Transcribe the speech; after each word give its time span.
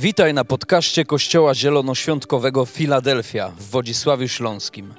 Witaj 0.00 0.34
na 0.34 0.44
podcaście 0.44 1.04
Kościoła 1.04 1.54
Zielonoświątkowego 1.54 2.66
Filadelfia 2.66 3.48
w 3.48 3.62
Wodzisławiu 3.62 4.28
Śląskim. 4.28 4.94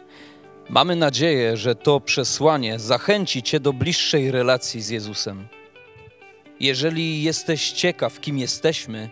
Mamy 0.70 0.96
nadzieję, 0.96 1.58
że 1.58 1.76
to 1.76 2.00
przesłanie 2.00 2.80
zachęci 2.80 3.44
Cię 3.44 3.60
do 3.60 3.74
bliższej 3.74 4.32
relacji 4.32 4.82
z 4.82 4.90
Jezusem. 4.90 5.48
Jeżeli 6.60 7.24
jesteś 7.24 7.72
ciekaw, 7.72 8.20
kim 8.20 8.38
jesteśmy, 8.38 9.10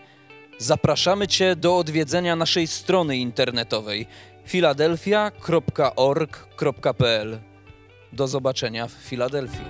zapraszamy 0.58 1.28
Cię 1.28 1.56
do 1.56 1.78
odwiedzenia 1.78 2.36
naszej 2.36 2.68
strony 2.68 3.18
internetowej 3.18 4.08
filadelfia.org.pl. 4.46 7.40
Do 8.14 8.28
zobaczenia 8.28 8.88
w 8.88 8.92
Filadelfii. 8.92 9.66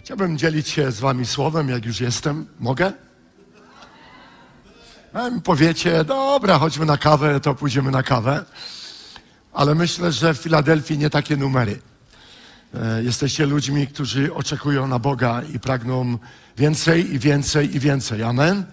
Chciałbym 0.00 0.38
dzielić 0.38 0.68
się 0.68 0.90
z 0.90 1.00
wami 1.00 1.26
słowem, 1.26 1.68
jak 1.68 1.84
już 1.84 2.00
jestem. 2.00 2.46
Mogę? 2.60 3.05
A 5.16 5.30
mi 5.30 5.40
powiecie, 5.40 6.04
dobra, 6.04 6.58
chodźmy 6.58 6.86
na 6.86 6.96
kawę, 6.96 7.40
to 7.40 7.54
pójdziemy 7.54 7.90
na 7.90 8.02
kawę. 8.02 8.44
Ale 9.52 9.74
myślę, 9.74 10.12
że 10.12 10.34
w 10.34 10.38
Filadelfii 10.38 10.98
nie 10.98 11.10
takie 11.10 11.36
numery. 11.36 11.80
E, 12.74 13.02
Jesteście 13.02 13.46
ludźmi, 13.46 13.86
którzy 13.86 14.34
oczekują 14.34 14.88
na 14.88 14.98
Boga 14.98 15.42
i 15.54 15.60
pragną 15.60 16.18
więcej 16.56 17.14
i 17.14 17.18
więcej 17.18 17.76
i 17.76 17.80
więcej. 17.80 18.22
Amen? 18.22 18.64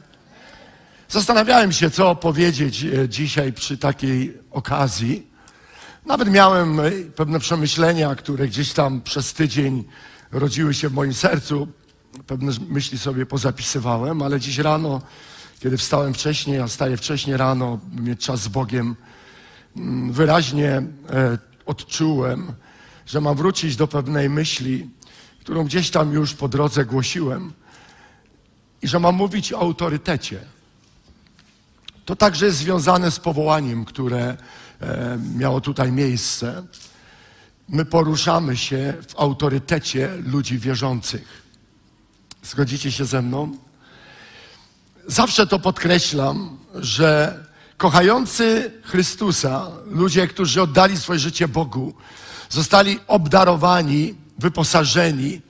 Zastanawiałem 1.10 1.72
się, 1.72 1.90
co 1.90 2.16
powiedzieć 2.16 2.84
e, 2.84 3.10
dzisiaj 3.10 3.54
przy 3.54 3.78
takiej 3.78 4.38
okazji. 4.52 5.28
Nawet 6.06 6.30
miałem 6.32 6.80
e, 6.80 6.92
pewne 7.16 7.40
przemyślenia, 7.40 8.16
które 8.16 8.48
gdzieś 8.48 8.74
tam 8.74 9.02
przez 9.02 9.34
tydzień 9.34 9.84
rodziły 10.32 10.74
się 10.74 10.90
w 10.90 10.94
moim 10.94 11.14
sercu. 11.14 11.68
Pewne 12.28 12.52
myśli 12.70 12.98
sobie 12.98 13.26
pozapisywałem, 13.26 14.22
ale 14.22 14.40
dziś 14.40 14.58
rano, 14.58 15.02
kiedy 15.64 15.78
wstałem 15.78 16.14
wcześniej, 16.14 16.60
a 16.60 16.68
wstaję 16.68 16.98
wcześniej 16.98 17.38
rano, 17.38 17.80
by 17.84 18.02
mieć 18.02 18.26
czas 18.26 18.42
z 18.42 18.48
Bogiem, 18.48 18.96
mm, 19.78 20.12
wyraźnie 20.12 20.70
e, 20.70 20.84
odczułem, 21.66 22.54
że 23.06 23.22
mam 23.22 23.36
wrócić 23.36 23.76
do 23.76 23.88
pewnej 23.88 24.30
myśli, 24.30 24.90
którą 25.40 25.64
gdzieś 25.66 25.90
tam 25.90 26.14
już 26.14 26.34
po 26.34 26.48
drodze 26.48 26.86
głosiłem 26.86 27.54
i 28.82 28.88
że 28.88 29.00
mam 29.00 29.16
mówić 29.16 29.54
o 29.54 29.60
autorytecie. 29.60 30.40
To 32.06 32.16
także 32.16 32.46
jest 32.46 32.58
związane 32.58 33.12
z 33.12 33.20
powołaniem, 33.20 33.86
które 33.86 34.38
e, 34.82 35.20
miało 35.36 35.62
tutaj 35.62 35.92
miejsce. 35.92 36.64
My 37.70 37.86
poruszamy 37.86 38.58
się 38.58 38.94
w 39.08 39.20
autorytecie 39.20 40.10
ludzi 40.26 40.58
wierzących. 40.60 41.44
Zgodzicie 42.44 42.92
się 42.92 43.06
ze 43.06 43.22
mną? 43.22 43.58
Zawsze 45.08 45.48
to 45.48 45.60
podkreślam, 45.60 46.58
że 46.76 47.40
kochający 47.78 48.72
Chrystusa, 48.84 49.68
ludzie, 49.86 50.28
którzy 50.28 50.62
oddali 50.62 50.98
swoje 50.98 51.20
życie 51.20 51.48
Bogu, 51.48 51.94
zostali 52.50 53.00
obdarowani, 53.08 54.16
wyposażeni. 54.40 55.42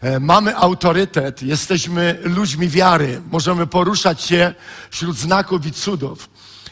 E, 0.00 0.20
Mamy 0.20 0.56
autorytet, 0.56 1.42
jesteśmy 1.42 2.18
ludźmi 2.22 2.68
wiary, 2.68 3.22
możemy 3.30 3.66
poruszać 3.66 4.22
się 4.22 4.54
wśród 4.90 5.16
znaków 5.16 5.66
i 5.66 5.72
cudów. 5.72 6.30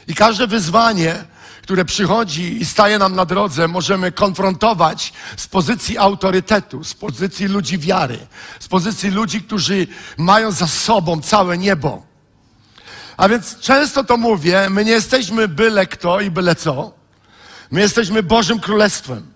I 0.08 0.14
każde 0.14 0.46
wyzwanie, 0.46 1.24
które 1.62 1.84
przychodzi 1.84 2.62
i 2.62 2.64
staje 2.64 2.98
nam 2.98 3.16
na 3.16 3.24
drodze, 3.24 3.68
możemy 3.68 4.12
konfrontować 4.12 5.12
z 5.36 5.46
pozycji 5.46 5.98
autorytetu, 5.98 6.84
z 6.84 6.94
pozycji 6.94 7.48
ludzi 7.48 7.78
wiary, 7.78 8.18
z 8.60 8.68
pozycji 8.68 9.10
ludzi, 9.10 9.42
którzy 9.42 9.86
mają 10.18 10.52
za 10.52 10.66
sobą 10.66 11.20
całe 11.20 11.58
niebo. 11.58 12.09
A 13.20 13.28
więc 13.28 13.58
często 13.58 14.04
to 14.04 14.16
mówię, 14.16 14.70
my 14.70 14.84
nie 14.84 14.92
jesteśmy 14.92 15.48
byle 15.48 15.86
kto 15.86 16.20
i 16.20 16.30
byle 16.30 16.54
co. 16.54 16.92
My 17.70 17.80
jesteśmy 17.80 18.22
Bożym 18.22 18.60
Królestwem. 18.60 19.26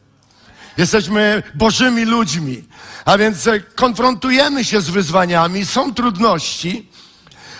Jesteśmy 0.76 1.42
Bożymi 1.54 2.04
ludźmi. 2.04 2.64
A 3.04 3.18
więc 3.18 3.46
e, 3.46 3.60
konfrontujemy 3.60 4.64
się 4.64 4.80
z 4.80 4.90
wyzwaniami, 4.90 5.66
są 5.66 5.94
trudności, 5.94 6.88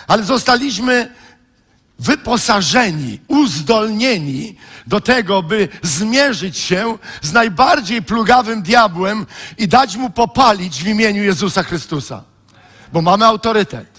ale 0.07 0.23
zostaliśmy 0.23 1.11
wyposażeni, 1.99 3.19
uzdolnieni 3.27 4.57
do 4.87 5.01
tego, 5.01 5.43
by 5.43 5.67
zmierzyć 5.81 6.57
się 6.57 6.97
z 7.21 7.33
najbardziej 7.33 8.01
plugawym 8.01 8.61
diabłem 8.61 9.25
i 9.57 9.67
dać 9.67 9.95
mu 9.95 10.09
popalić 10.09 10.83
w 10.83 10.87
imieniu 10.87 11.23
Jezusa 11.23 11.63
Chrystusa. 11.63 12.23
Bo 12.93 13.01
mamy 13.01 13.25
autorytet. 13.25 13.94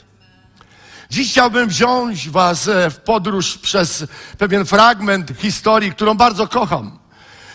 Dziś 1.10 1.30
chciałbym 1.30 1.68
wziąć 1.68 2.28
Was 2.28 2.68
e, 2.68 2.90
w 2.90 2.96
podróż 2.96 3.58
przez 3.58 4.04
pewien 4.38 4.64
fragment 4.66 5.32
historii, 5.38 5.92
którą 5.92 6.14
bardzo 6.14 6.48
kocham. 6.48 6.98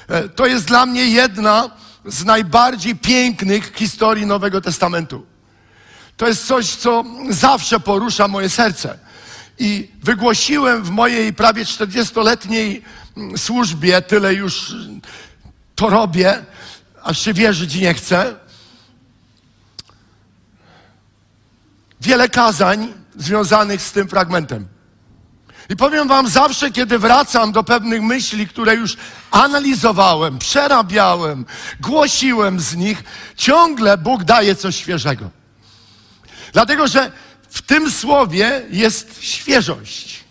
E, 0.08 0.30
To 0.30 0.46
jest 0.46 0.66
dla 0.66 0.86
mnie 0.86 1.06
jedna 1.06 1.70
z 2.06 2.26
najbardziej 2.26 2.96
pięknych 2.96 3.76
historii 3.76 4.26
Nowego 4.26 4.62
Testamentu. 4.62 5.26
To 6.18 6.28
jest 6.28 6.48
coś, 6.48 6.76
co 6.76 7.04
zawsze 7.30 7.80
porusza 7.80 8.28
moje 8.28 8.50
serce. 8.50 9.00
I 9.60 9.92
wygłosiłem 10.04 10.84
w 10.84 10.90
mojej 10.90 11.34
prawie 11.34 11.64
40-letniej 11.66 12.84
mm, 13.18 13.38
służbie, 13.38 14.02
tyle 14.02 14.34
już 14.34 14.76
to 15.76 15.90
robię, 15.90 16.46
aż 17.04 17.20
się 17.20 17.34
wierzyć 17.34 17.76
nie 17.76 17.94
chcę. 17.94 18.36
Wiele 22.02 22.30
kazań 22.30 23.01
związanych 23.18 23.82
z 23.82 23.92
tym 23.92 24.08
fragmentem. 24.08 24.68
I 25.70 25.76
powiem 25.76 26.08
Wam, 26.08 26.28
zawsze, 26.28 26.72
kiedy 26.72 27.00
wracam 27.00 27.52
do 27.52 27.64
pewnych 27.64 28.02
myśli, 28.02 28.48
które 28.48 28.76
już 28.76 28.98
analizowałem, 29.32 30.40
przerabiałem, 30.40 31.46
głosiłem 31.80 32.60
z 32.60 32.76
nich, 32.76 33.04
ciągle 33.36 33.98
Bóg 33.98 34.24
daje 34.24 34.56
coś 34.56 34.76
świeżego. 34.76 35.30
Dlatego, 36.54 36.88
że 36.88 37.12
w 37.50 37.62
tym 37.62 37.92
słowie 37.92 38.62
jest 38.70 39.24
świeżość. 39.24 40.24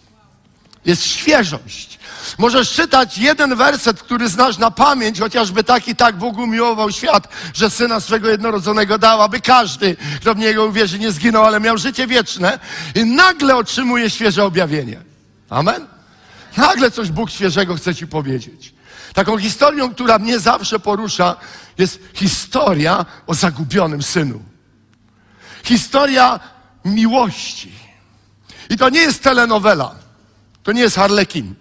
Jest 0.84 1.04
świeżość. 1.06 1.99
Możesz 2.38 2.72
czytać 2.72 3.18
jeden 3.18 3.56
werset, 3.56 4.02
który 4.02 4.28
znasz 4.28 4.58
na 4.58 4.70
pamięć, 4.70 5.20
chociażby 5.20 5.64
tak 5.64 5.88
i 5.88 5.96
tak 5.96 6.16
Bóg 6.16 6.38
umiłował 6.38 6.92
świat, 6.92 7.28
że 7.54 7.70
Syna 7.70 8.00
swego 8.00 8.28
jednorodzonego 8.28 8.98
dał, 8.98 9.22
aby 9.22 9.40
każdy, 9.40 9.96
kto 10.20 10.34
w 10.34 10.38
Niego 10.38 10.66
uwierzy, 10.66 10.98
nie 10.98 11.12
zginął, 11.12 11.44
ale 11.44 11.60
miał 11.60 11.78
życie 11.78 12.06
wieczne 12.06 12.58
i 12.94 13.04
nagle 13.04 13.56
otrzymuje 13.56 14.10
świeże 14.10 14.44
objawienie. 14.44 15.00
Amen? 15.50 15.86
Nagle 16.56 16.90
coś 16.90 17.10
Bóg 17.10 17.30
świeżego 17.30 17.74
chce 17.74 17.94
Ci 17.94 18.06
powiedzieć. 18.06 18.74
Taką 19.14 19.38
historią, 19.38 19.94
która 19.94 20.18
mnie 20.18 20.38
zawsze 20.38 20.78
porusza, 20.78 21.36
jest 21.78 21.98
historia 22.14 23.06
o 23.26 23.34
zagubionym 23.34 24.02
synu. 24.02 24.42
Historia 25.64 26.40
miłości. 26.84 27.72
I 28.70 28.76
to 28.76 28.88
nie 28.88 29.00
jest 29.00 29.22
telenowela. 29.22 29.94
To 30.62 30.72
nie 30.72 30.80
jest 30.80 30.96
harlekin. 30.96 31.54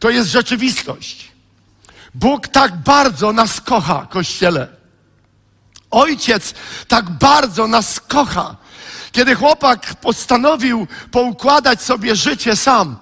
To 0.00 0.10
jest 0.10 0.30
rzeczywistość. 0.30 1.28
Bóg 2.14 2.48
tak 2.48 2.76
bardzo 2.76 3.32
nas 3.32 3.60
kocha, 3.60 4.06
Kościele. 4.10 4.68
Ojciec 5.90 6.54
tak 6.88 7.10
bardzo 7.10 7.66
nas 7.66 8.00
kocha. 8.00 8.56
Kiedy 9.12 9.34
chłopak 9.34 9.94
postanowił 9.94 10.86
poukładać 11.10 11.82
sobie 11.82 12.16
życie 12.16 12.56
sam 12.56 12.96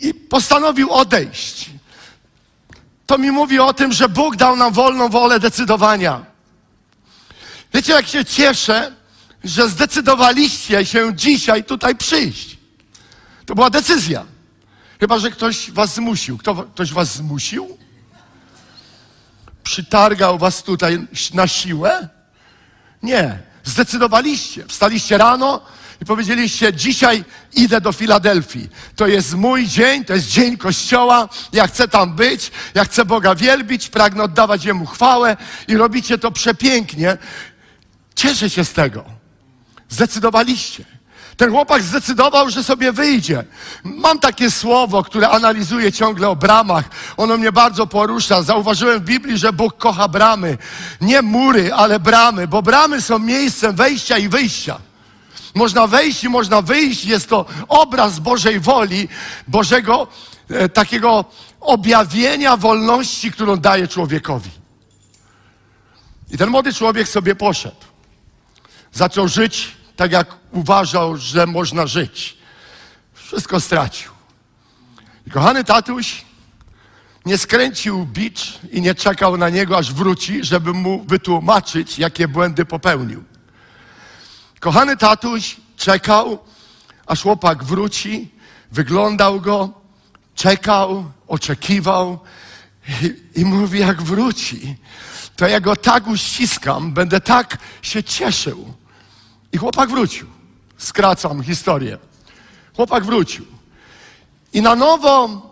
i 0.00 0.14
postanowił 0.14 0.90
odejść, 0.90 1.70
to 3.06 3.18
mi 3.18 3.30
mówi 3.30 3.58
o 3.58 3.72
tym, 3.72 3.92
że 3.92 4.08
Bóg 4.08 4.36
dał 4.36 4.56
nam 4.56 4.72
wolną 4.72 5.08
wolę 5.08 5.40
decydowania. 5.40 6.24
Wiecie, 7.74 7.92
jak 7.92 8.06
się 8.06 8.24
cieszę, 8.24 8.92
że 9.44 9.68
zdecydowaliście 9.68 10.86
się 10.86 11.14
dzisiaj 11.14 11.64
tutaj 11.64 11.96
przyjść. 11.96 12.58
To 13.46 13.54
była 13.54 13.70
decyzja. 13.70 14.24
Chyba, 15.00 15.18
że 15.18 15.30
ktoś 15.30 15.70
was 15.70 15.94
zmusił. 15.94 16.38
Kto, 16.38 16.54
ktoś 16.54 16.92
was 16.92 17.14
zmusił? 17.14 17.78
Przytargał 19.62 20.38
was 20.38 20.62
tutaj 20.62 21.06
na 21.34 21.46
siłę? 21.46 22.08
Nie. 23.02 23.38
Zdecydowaliście. 23.64 24.64
Wstaliście 24.66 25.18
rano 25.18 25.60
i 26.02 26.04
powiedzieliście, 26.04 26.72
dzisiaj 26.72 27.24
idę 27.52 27.80
do 27.80 27.92
Filadelfii. 27.92 28.68
To 28.96 29.06
jest 29.06 29.34
mój 29.34 29.66
dzień, 29.66 30.04
to 30.04 30.14
jest 30.14 30.28
dzień 30.28 30.56
Kościoła. 30.56 31.28
Ja 31.52 31.66
chcę 31.66 31.88
tam 31.88 32.14
być, 32.14 32.50
ja 32.74 32.84
chcę 32.84 33.04
Boga 33.04 33.34
wielbić, 33.34 33.88
pragnę 33.88 34.22
oddawać 34.22 34.64
Jemu 34.64 34.86
chwałę 34.86 35.36
i 35.68 35.76
robicie 35.76 36.18
to 36.18 36.30
przepięknie. 36.30 37.18
Cieszę 38.14 38.50
się 38.50 38.64
z 38.64 38.72
tego. 38.72 39.04
Zdecydowaliście. 39.88 40.99
Ten 41.40 41.50
chłopak 41.50 41.82
zdecydował, 41.82 42.50
że 42.50 42.64
sobie 42.64 42.92
wyjdzie. 42.92 43.44
Mam 43.84 44.18
takie 44.18 44.50
słowo, 44.50 45.02
które 45.02 45.28
analizuję 45.28 45.92
ciągle 45.92 46.28
o 46.28 46.36
bramach. 46.36 46.84
Ono 47.16 47.36
mnie 47.36 47.52
bardzo 47.52 47.86
porusza. 47.86 48.42
Zauważyłem 48.42 49.00
w 49.00 49.04
Biblii, 49.04 49.38
że 49.38 49.52
Bóg 49.52 49.76
kocha 49.76 50.08
bramy. 50.08 50.58
Nie 51.00 51.22
mury, 51.22 51.74
ale 51.74 52.00
bramy, 52.00 52.48
bo 52.48 52.62
bramy 52.62 53.02
są 53.02 53.18
miejscem 53.18 53.76
wejścia 53.76 54.18
i 54.18 54.28
wyjścia. 54.28 54.78
można 55.54 55.86
wejść 55.86 56.24
i 56.24 56.28
można 56.28 56.62
wyjść. 56.62 57.04
Jest 57.04 57.28
to 57.28 57.46
obraz 57.68 58.18
Bożej 58.18 58.60
woli, 58.60 59.08
Bożego 59.48 60.06
e, 60.50 60.68
takiego 60.68 61.24
objawienia 61.60 62.56
wolności, 62.56 63.32
którą 63.32 63.56
daje 63.56 63.88
człowiekowi. 63.88 64.50
I 66.30 66.38
ten 66.38 66.50
młody 66.50 66.72
człowiek 66.72 67.08
sobie 67.08 67.34
poszedł. 67.34 67.84
Zaczął 68.92 69.28
żyć 69.28 69.79
tak, 70.00 70.12
jak 70.12 70.36
uważał, 70.52 71.16
że 71.16 71.46
można 71.46 71.86
żyć. 71.86 72.36
Wszystko 73.14 73.60
stracił. 73.60 74.12
I 75.26 75.30
kochany 75.30 75.64
tatuś 75.64 76.24
nie 77.26 77.38
skręcił 77.38 78.06
bicz 78.06 78.58
i 78.70 78.80
nie 78.80 78.94
czekał 78.94 79.36
na 79.36 79.48
niego, 79.48 79.78
aż 79.78 79.92
wróci, 79.92 80.44
żeby 80.44 80.72
mu 80.72 81.04
wytłumaczyć, 81.04 81.98
jakie 81.98 82.28
błędy 82.28 82.64
popełnił. 82.64 83.24
Kochany 84.60 84.96
tatuś 84.96 85.56
czekał, 85.76 86.38
aż 87.06 87.22
chłopak 87.22 87.64
wróci, 87.64 88.30
wyglądał 88.72 89.40
go, 89.40 89.80
czekał, 90.34 91.04
oczekiwał 91.28 92.18
i, 92.88 93.40
i 93.40 93.44
mówi, 93.44 93.78
jak 93.78 94.02
wróci, 94.02 94.76
to 95.36 95.48
ja 95.48 95.60
go 95.60 95.76
tak 95.76 96.06
uściskam, 96.06 96.92
będę 96.92 97.20
tak 97.20 97.58
się 97.82 98.02
cieszył. 98.02 98.79
I 99.52 99.58
chłopak 99.58 99.90
wrócił. 99.90 100.26
Skracam 100.78 101.42
historię. 101.42 101.98
Chłopak 102.76 103.04
wrócił. 103.04 103.46
I 104.52 104.62
na 104.62 104.74
nowo, 104.74 105.42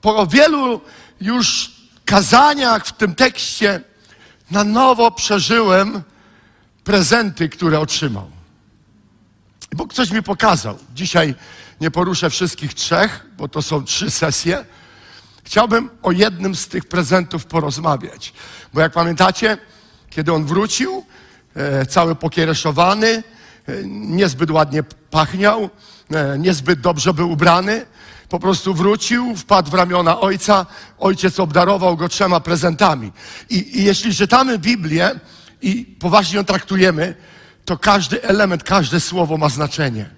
po 0.00 0.26
wielu 0.26 0.80
już 1.20 1.72
kazaniach 2.04 2.86
w 2.86 2.92
tym 2.92 3.14
tekście, 3.14 3.80
na 4.50 4.64
nowo 4.64 5.10
przeżyłem 5.10 6.02
prezenty, 6.84 7.48
które 7.48 7.80
otrzymał. 7.80 8.30
Bóg 9.72 9.94
coś 9.94 10.10
mi 10.10 10.22
pokazał. 10.22 10.78
Dzisiaj 10.94 11.34
nie 11.80 11.90
poruszę 11.90 12.30
wszystkich 12.30 12.74
trzech, 12.74 13.26
bo 13.36 13.48
to 13.48 13.62
są 13.62 13.84
trzy 13.84 14.10
sesje. 14.10 14.64
Chciałbym 15.44 15.90
o 16.02 16.12
jednym 16.12 16.54
z 16.54 16.68
tych 16.68 16.84
prezentów 16.84 17.46
porozmawiać. 17.46 18.32
Bo 18.74 18.80
jak 18.80 18.92
pamiętacie, 18.92 19.58
kiedy 20.10 20.32
on 20.32 20.44
wrócił, 20.44 21.04
e, 21.54 21.86
cały 21.86 22.14
pokiereszowany, 22.14 23.22
niezbyt 23.86 24.50
ładnie 24.50 24.82
pachniał, 25.10 25.70
e, 26.10 26.38
niezbyt 26.38 26.80
dobrze 26.80 27.14
był 27.14 27.30
ubrany, 27.30 27.86
po 28.28 28.40
prostu 28.40 28.74
wrócił, 28.74 29.36
wpadł 29.36 29.70
w 29.70 29.74
ramiona 29.74 30.20
ojca, 30.20 30.66
ojciec 30.98 31.40
obdarował 31.40 31.96
go 31.96 32.08
trzema 32.08 32.40
prezentami. 32.40 33.12
I, 33.50 33.78
i 33.78 33.84
jeśli 33.84 34.14
czytamy 34.14 34.58
Biblię 34.58 35.10
i 35.62 35.96
poważnie 36.00 36.36
ją 36.36 36.44
traktujemy, 36.44 37.14
to 37.64 37.78
każdy 37.78 38.22
element, 38.22 38.62
każde 38.62 39.00
słowo 39.00 39.36
ma 39.36 39.48
znaczenie. 39.48 40.10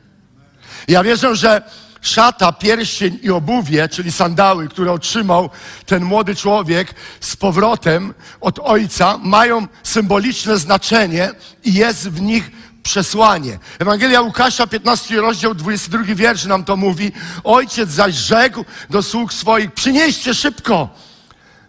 Ja 0.88 1.04
wierzę, 1.04 1.36
że 1.36 1.62
szata, 2.00 2.52
pierścień 2.52 3.18
i 3.22 3.30
obuwie, 3.30 3.88
czyli 3.88 4.12
sandały, 4.12 4.68
które 4.68 4.92
otrzymał 4.92 5.50
ten 5.86 6.04
młody 6.04 6.36
człowiek 6.36 6.94
z 7.20 7.36
powrotem 7.36 8.14
od 8.40 8.58
ojca, 8.58 9.18
mają 9.22 9.66
symboliczne 9.82 10.58
znaczenie 10.58 11.30
i 11.64 11.74
jest 11.74 12.10
w 12.10 12.20
nich 12.20 12.50
przesłanie. 12.82 13.58
Ewangelia 13.78 14.20
Łukasza, 14.20 14.66
15 14.66 15.20
rozdział, 15.20 15.54
22 15.54 16.14
wiersz 16.14 16.44
nam 16.44 16.64
to 16.64 16.76
mówi. 16.76 17.12
Ojciec 17.44 17.90
zaś 17.90 18.14
rzekł 18.14 18.64
do 18.90 19.02
sług 19.02 19.32
swoich, 19.32 19.72
przynieście 19.72 20.34
szybko 20.34 20.88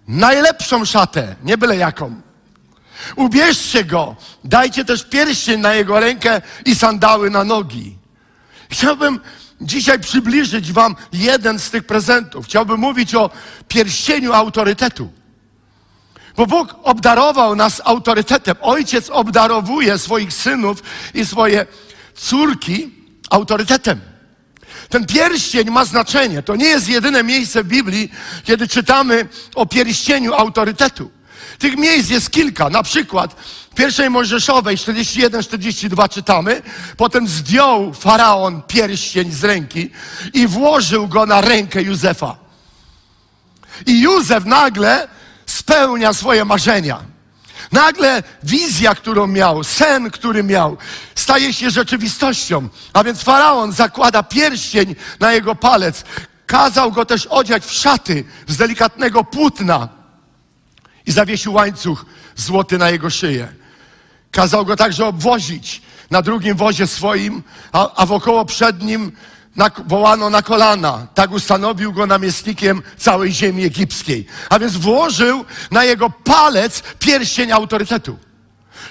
najlepszą 0.08 0.86
szatę, 0.86 1.36
nie 1.44 1.58
byle 1.58 1.78
jaką. 1.78 2.22
Ubierzcie 3.16 3.84
go, 3.84 4.16
dajcie 4.44 4.86
też 4.86 5.04
pierścień 5.04 5.60
na 5.62 5.74
jego 5.74 6.00
rękę 6.00 6.42
i 6.66 6.76
sandały 6.76 7.30
na 7.30 7.44
nogi. 7.44 7.98
Chciałbym 8.70 9.20
dzisiaj 9.62 10.00
przybliżyć 10.00 10.72
Wam 10.72 10.96
jeden 11.14 11.60
z 11.60 11.70
tych 11.70 11.84
prezentów. 11.84 12.46
Chciałbym 12.46 12.80
mówić 12.80 13.16
o 13.16 13.30
pierścieniu 13.68 14.34
autorytetu. 14.34 15.12
Bo 16.38 16.48
Bóg 16.48 16.76
obdarował 16.84 17.56
nas 17.56 17.82
autorytetem. 17.86 18.56
Ojciec 18.62 19.10
obdarowuje 19.10 19.98
swoich 19.98 20.34
synów 20.34 20.84
i 21.14 21.26
swoje 21.26 21.66
córki 22.16 22.92
autorytetem. 23.30 24.02
Ten 24.90 25.06
pierścień 25.06 25.70
ma 25.70 25.86
znaczenie. 25.86 26.44
To 26.44 26.56
nie 26.56 26.66
jest 26.66 26.90
jedyne 26.90 27.24
miejsce 27.24 27.64
w 27.64 27.68
Biblii, 27.68 28.12
kiedy 28.44 28.68
czytamy 28.68 29.28
o 29.56 29.66
pierścieniu 29.66 30.34
autorytetu. 30.34 31.12
Tych 31.60 31.78
miejsc 31.78 32.10
jest 32.10 32.32
kilka. 32.32 32.70
Na 32.70 32.84
przykład 32.84 33.36
w 33.72 33.76
pierwszej 33.76 34.10
Mojżeszowej 34.10 34.78
41-42 34.78 36.10
czytamy. 36.10 36.62
Potem 36.98 37.28
zdjął 37.28 37.94
faraon 37.94 38.62
pierścień 38.68 39.32
z 39.32 39.44
ręki 39.44 39.90
i 40.34 40.48
włożył 40.48 41.08
go 41.08 41.26
na 41.26 41.42
rękę 41.42 41.82
Józefa. 41.82 42.36
I 43.86 44.02
Józef 44.02 44.46
nagle 44.46 45.08
spełnia 45.52 46.14
swoje 46.14 46.46
marzenia. 46.46 47.00
Nagle 47.72 48.24
wizja, 48.44 48.96
którą 48.96 49.28
miał, 49.28 49.64
sen, 49.64 50.12
który 50.12 50.44
miał, 50.44 50.78
staje 51.16 51.54
się 51.54 51.70
rzeczywistością. 51.70 52.70
A 52.94 53.04
więc 53.04 53.22
faraon 53.22 53.72
zakłada 53.72 54.24
pierścień 54.24 54.96
na 55.20 55.34
jego 55.34 55.56
palec. 55.56 56.04
Kazał 56.46 56.92
go 56.92 57.06
też 57.06 57.26
odziać 57.26 57.66
w 57.66 57.72
szaty 57.72 58.24
z 58.48 58.58
delikatnego 58.58 59.24
płótna 59.24 59.90
i 61.06 61.12
zawiesił 61.12 61.54
łańcuch 61.54 62.06
złoty 62.36 62.78
na 62.78 62.90
jego 62.90 63.10
szyję. 63.10 63.54
Kazał 64.32 64.66
go 64.66 64.76
także 64.76 65.06
obwozić 65.06 65.82
na 66.12 66.22
drugim 66.22 66.56
wozie 66.56 66.88
swoim, 66.88 67.44
a, 67.72 67.96
a 67.96 68.06
wokoło 68.06 68.46
przed 68.46 68.84
nim 68.84 69.12
wołano 69.86 70.30
na 70.30 70.42
kolana. 70.42 71.08
Tak 71.14 71.32
ustanowił 71.32 71.94
go 71.94 72.08
namiestnikiem 72.08 72.82
całej 72.98 73.32
ziemi 73.32 73.64
egipskiej. 73.64 74.26
A 74.50 74.60
więc 74.60 74.78
włożył 74.78 75.46
na 75.72 75.84
jego 75.84 76.10
palec 76.10 76.84
pierścień 77.00 77.52
autorytetu. 77.52 78.20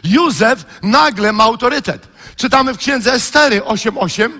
Józef 0.04 0.64
nagle 0.82 1.32
ma 1.32 1.44
autorytet. 1.44 2.08
Czytamy 2.36 2.74
w 2.74 2.78
księdze 2.78 3.12
Estery 3.12 3.60
8:8. 3.60 4.30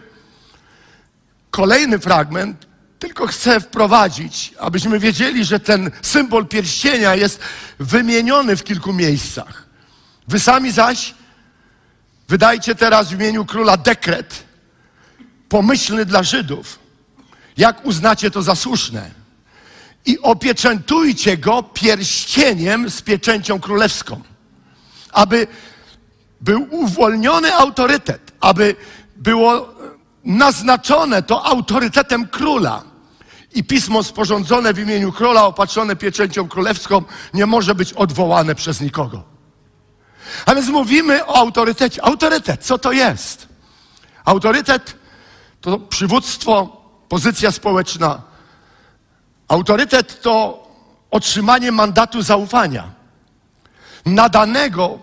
Kolejny 1.50 1.98
fragment, 1.98 2.66
tylko 2.98 3.26
chcę 3.26 3.60
wprowadzić, 3.60 4.54
abyśmy 4.58 4.98
wiedzieli, 4.98 5.44
że 5.44 5.60
ten 5.60 5.90
symbol 6.02 6.46
pierścienia 6.46 7.14
jest 7.14 7.40
wymieniony 7.78 8.56
w 8.56 8.64
kilku 8.64 8.92
miejscach. 8.92 9.66
Wy 10.28 10.40
sami 10.40 10.70
zaś 10.72 11.14
wydajcie 12.28 12.74
teraz 12.74 13.08
w 13.08 13.12
imieniu 13.14 13.44
króla 13.44 13.76
dekret 13.76 14.49
pomyślny 15.50 16.04
dla 16.04 16.22
Żydów, 16.22 16.78
jak 17.56 17.86
uznacie 17.86 18.30
to 18.30 18.42
za 18.42 18.54
słuszne. 18.54 19.10
I 20.06 20.18
opieczętujcie 20.18 21.36
go 21.36 21.62
pierścieniem 21.62 22.90
z 22.90 23.02
pieczęcią 23.02 23.60
królewską, 23.60 24.20
aby 25.12 25.46
był 26.40 26.66
uwolniony 26.70 27.54
autorytet, 27.54 28.32
aby 28.40 28.76
było 29.16 29.74
naznaczone 30.24 31.22
to 31.22 31.46
autorytetem 31.46 32.28
króla. 32.28 32.82
I 33.54 33.64
pismo 33.64 34.02
sporządzone 34.02 34.74
w 34.74 34.78
imieniu 34.78 35.12
króla, 35.12 35.44
opatrzone 35.44 35.96
pieczęcią 35.96 36.48
królewską, 36.48 37.02
nie 37.34 37.46
może 37.46 37.74
być 37.74 37.92
odwołane 37.92 38.54
przez 38.54 38.80
nikogo. 38.80 39.22
A 40.46 40.54
więc 40.54 40.68
mówimy 40.68 41.26
o 41.26 41.36
autorytecie. 41.36 42.04
Autorytet, 42.04 42.64
co 42.64 42.78
to 42.78 42.92
jest? 42.92 43.48
Autorytet 44.24 44.99
to 45.60 45.78
przywództwo, 45.78 46.82
pozycja 47.08 47.52
społeczna. 47.52 48.22
Autorytet 49.48 50.22
to 50.22 50.66
otrzymanie 51.10 51.72
mandatu 51.72 52.22
zaufania, 52.22 52.90
nadanego 54.06 54.98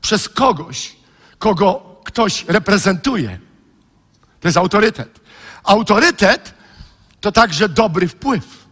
przez 0.00 0.28
kogoś, 0.28 0.96
kogo 1.38 1.96
ktoś 2.04 2.44
reprezentuje. 2.44 3.38
To 4.40 4.48
jest 4.48 4.58
autorytet. 4.58 5.20
Autorytet 5.64 6.54
to 7.20 7.32
także 7.32 7.68
dobry 7.68 8.08
wpływ. 8.08 8.68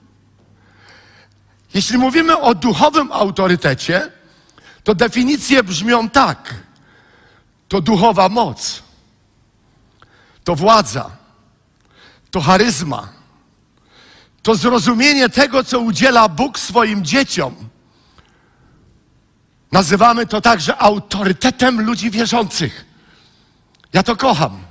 Jeśli 1.74 1.98
mówimy 1.98 2.38
o 2.38 2.54
duchowym 2.54 3.12
autorytecie, 3.12 4.12
to 4.84 4.94
definicje 4.94 5.62
brzmią 5.62 6.10
tak. 6.10 6.54
To 7.68 7.80
duchowa 7.80 8.28
moc, 8.28 8.82
to 10.46 10.54
władza, 10.54 11.10
to 12.30 12.40
charyzma, 12.40 13.08
to 14.42 14.54
zrozumienie 14.54 15.28
tego, 15.28 15.64
co 15.64 15.80
udziela 15.80 16.28
Bóg 16.28 16.58
swoim 16.58 17.04
dzieciom. 17.04 17.68
Nazywamy 19.72 20.26
to 20.26 20.40
także 20.40 20.78
autorytetem 20.78 21.80
ludzi 21.80 22.10
wierzących. 22.10 22.84
Ja 23.92 24.02
to 24.02 24.16
kocham, 24.16 24.62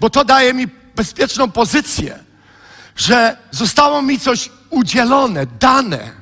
bo 0.00 0.10
to 0.10 0.24
daje 0.24 0.54
mi 0.54 0.66
bezpieczną 0.96 1.50
pozycję, 1.50 2.24
że 2.96 3.36
zostało 3.50 4.02
mi 4.02 4.20
coś 4.20 4.50
udzielone, 4.70 5.46
dane. 5.46 6.12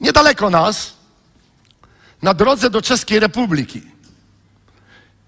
Niedaleko 0.00 0.50
nas, 0.50 0.92
na 2.22 2.34
drodze 2.34 2.70
do 2.70 2.82
Czeskiej 2.82 3.20
Republiki, 3.20 3.95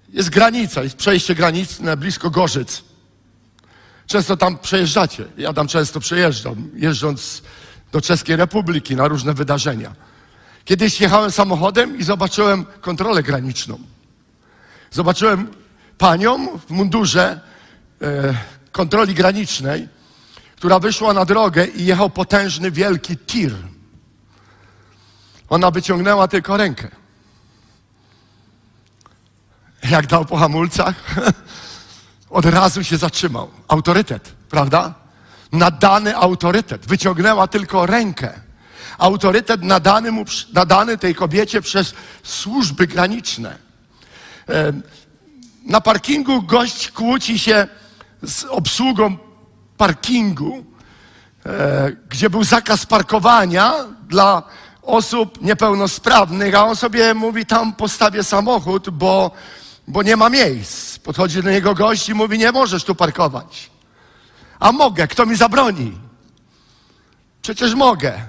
jest 0.09 0.31
granica, 0.31 0.83
jest 0.83 0.97
przejście 0.97 1.35
graniczne 1.35 1.97
blisko 1.97 2.31
Gorzyc. 2.31 2.83
Często 4.07 4.37
tam 4.37 4.59
przejeżdżacie. 4.59 5.25
Ja 5.39 5.53
tam 5.53 5.69
często 5.69 6.01
przejeżdżam, 6.01 6.71
jeżdżąc 6.75 7.43
do 7.93 8.01
Czeskiej 8.01 8.37
Republiki 8.37 8.97
na 8.97 9.09
różne 9.09 9.35
wydarzenia. 9.35 9.95
Kiedyś 10.65 11.01
jechałem 11.01 11.31
samochodem 11.31 11.99
i 11.99 12.03
zobaczyłem 12.03 12.65
kontrolę 12.81 13.23
graniczną. 13.23 13.79
Zobaczyłem 14.91 15.49
panią 15.99 16.59
w 16.59 16.71
mundurze 16.71 17.41
e, 18.03 18.35
kontroli 18.73 19.15
granicznej, 19.15 19.89
która 20.57 20.79
wyszła 20.79 21.13
na 21.13 21.25
drogę 21.25 21.67
i 21.67 21.87
jechał 21.87 22.11
potężny, 22.11 22.71
wielki 22.71 23.17
tir. 23.17 23.55
Ona 25.49 25.71
wyciągnęła 25.71 26.29
tylko 26.29 26.57
rękę. 26.57 26.89
Jak 29.91 30.07
dał 30.07 30.25
po 30.25 30.37
hamulcach, 30.37 30.95
od 32.31 32.45
razu 32.45 32.85
się 32.85 32.97
zatrzymał. 32.97 33.51
Autorytet, 33.69 34.33
prawda? 34.51 34.95
Nadany 35.53 36.17
autorytet. 36.17 36.87
Wyciągnęła 36.87 37.47
tylko 37.47 37.87
rękę. 37.87 38.41
Autorytet 38.99 39.63
nadany, 39.63 40.13
mu, 40.13 40.25
nadany 40.53 40.99
tej 40.99 41.15
kobiecie 41.15 41.63
przez 41.63 41.95
służby 42.23 42.87
graniczne. 42.87 43.59
Na 45.65 45.81
parkingu 45.81 46.43
gość 46.43 46.91
kłóci 46.91 47.39
się 47.39 47.67
z 48.23 48.45
obsługą 48.45 49.17
parkingu, 49.77 50.65
e, 51.47 51.93
gdzie 52.09 52.31
był 52.31 52.45
zakaz 52.45 52.87
parkowania 52.87 53.75
dla 54.09 54.43
osób 54.83 55.43
niepełnosprawnych, 55.43 56.55
a 56.55 56.67
on 56.67 56.77
sobie 56.77 57.15
mówi, 57.15 57.47
tam 57.47 57.73
postawię 57.73 58.25
samochód, 58.25 58.91
bo, 58.91 59.31
bo 59.89 60.03
nie 60.03 60.17
ma 60.17 60.29
miejsc. 60.31 60.99
Podchodzi 60.99 61.43
do 61.43 61.51
niego 61.51 61.75
gość 61.75 62.09
i 62.09 62.15
mówi, 62.15 62.39
nie 62.39 62.53
możesz 62.53 62.85
tu 62.85 62.95
parkować. 62.95 63.71
A 64.61 64.73
mogę, 64.73 65.09
kto 65.09 65.27
mi 65.27 65.37
zabroni? 65.37 65.99
Przecież 67.43 67.75
mogę. 67.75 68.21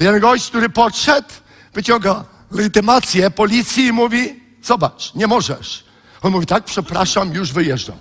Jeden 0.00 0.20
gość, 0.20 0.48
który 0.48 0.68
podszedł, 0.68 1.28
wyciąga 1.74 2.24
legitymację 2.50 3.30
policji 3.30 3.84
i 3.84 3.92
mówi, 3.92 4.40
zobacz, 4.62 5.14
nie 5.14 5.26
możesz. 5.26 5.84
On 6.22 6.32
mówi, 6.32 6.46
tak, 6.46 6.64
przepraszam, 6.64 7.34
już 7.34 7.52
wyjeżdżam. 7.52 7.96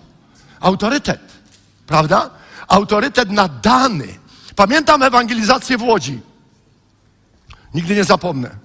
Autorytet, 0.60 1.22
prawda? 1.88 2.30
Autorytet 2.68 3.30
nadany. 3.30 4.08
Pamiętam 4.56 5.04
ewangelizację 5.04 5.78
w 5.78 5.84
Łodzi. 5.84 6.22
Nigdy 7.74 7.96
nie 7.96 8.04
zapomnę. 8.04 8.63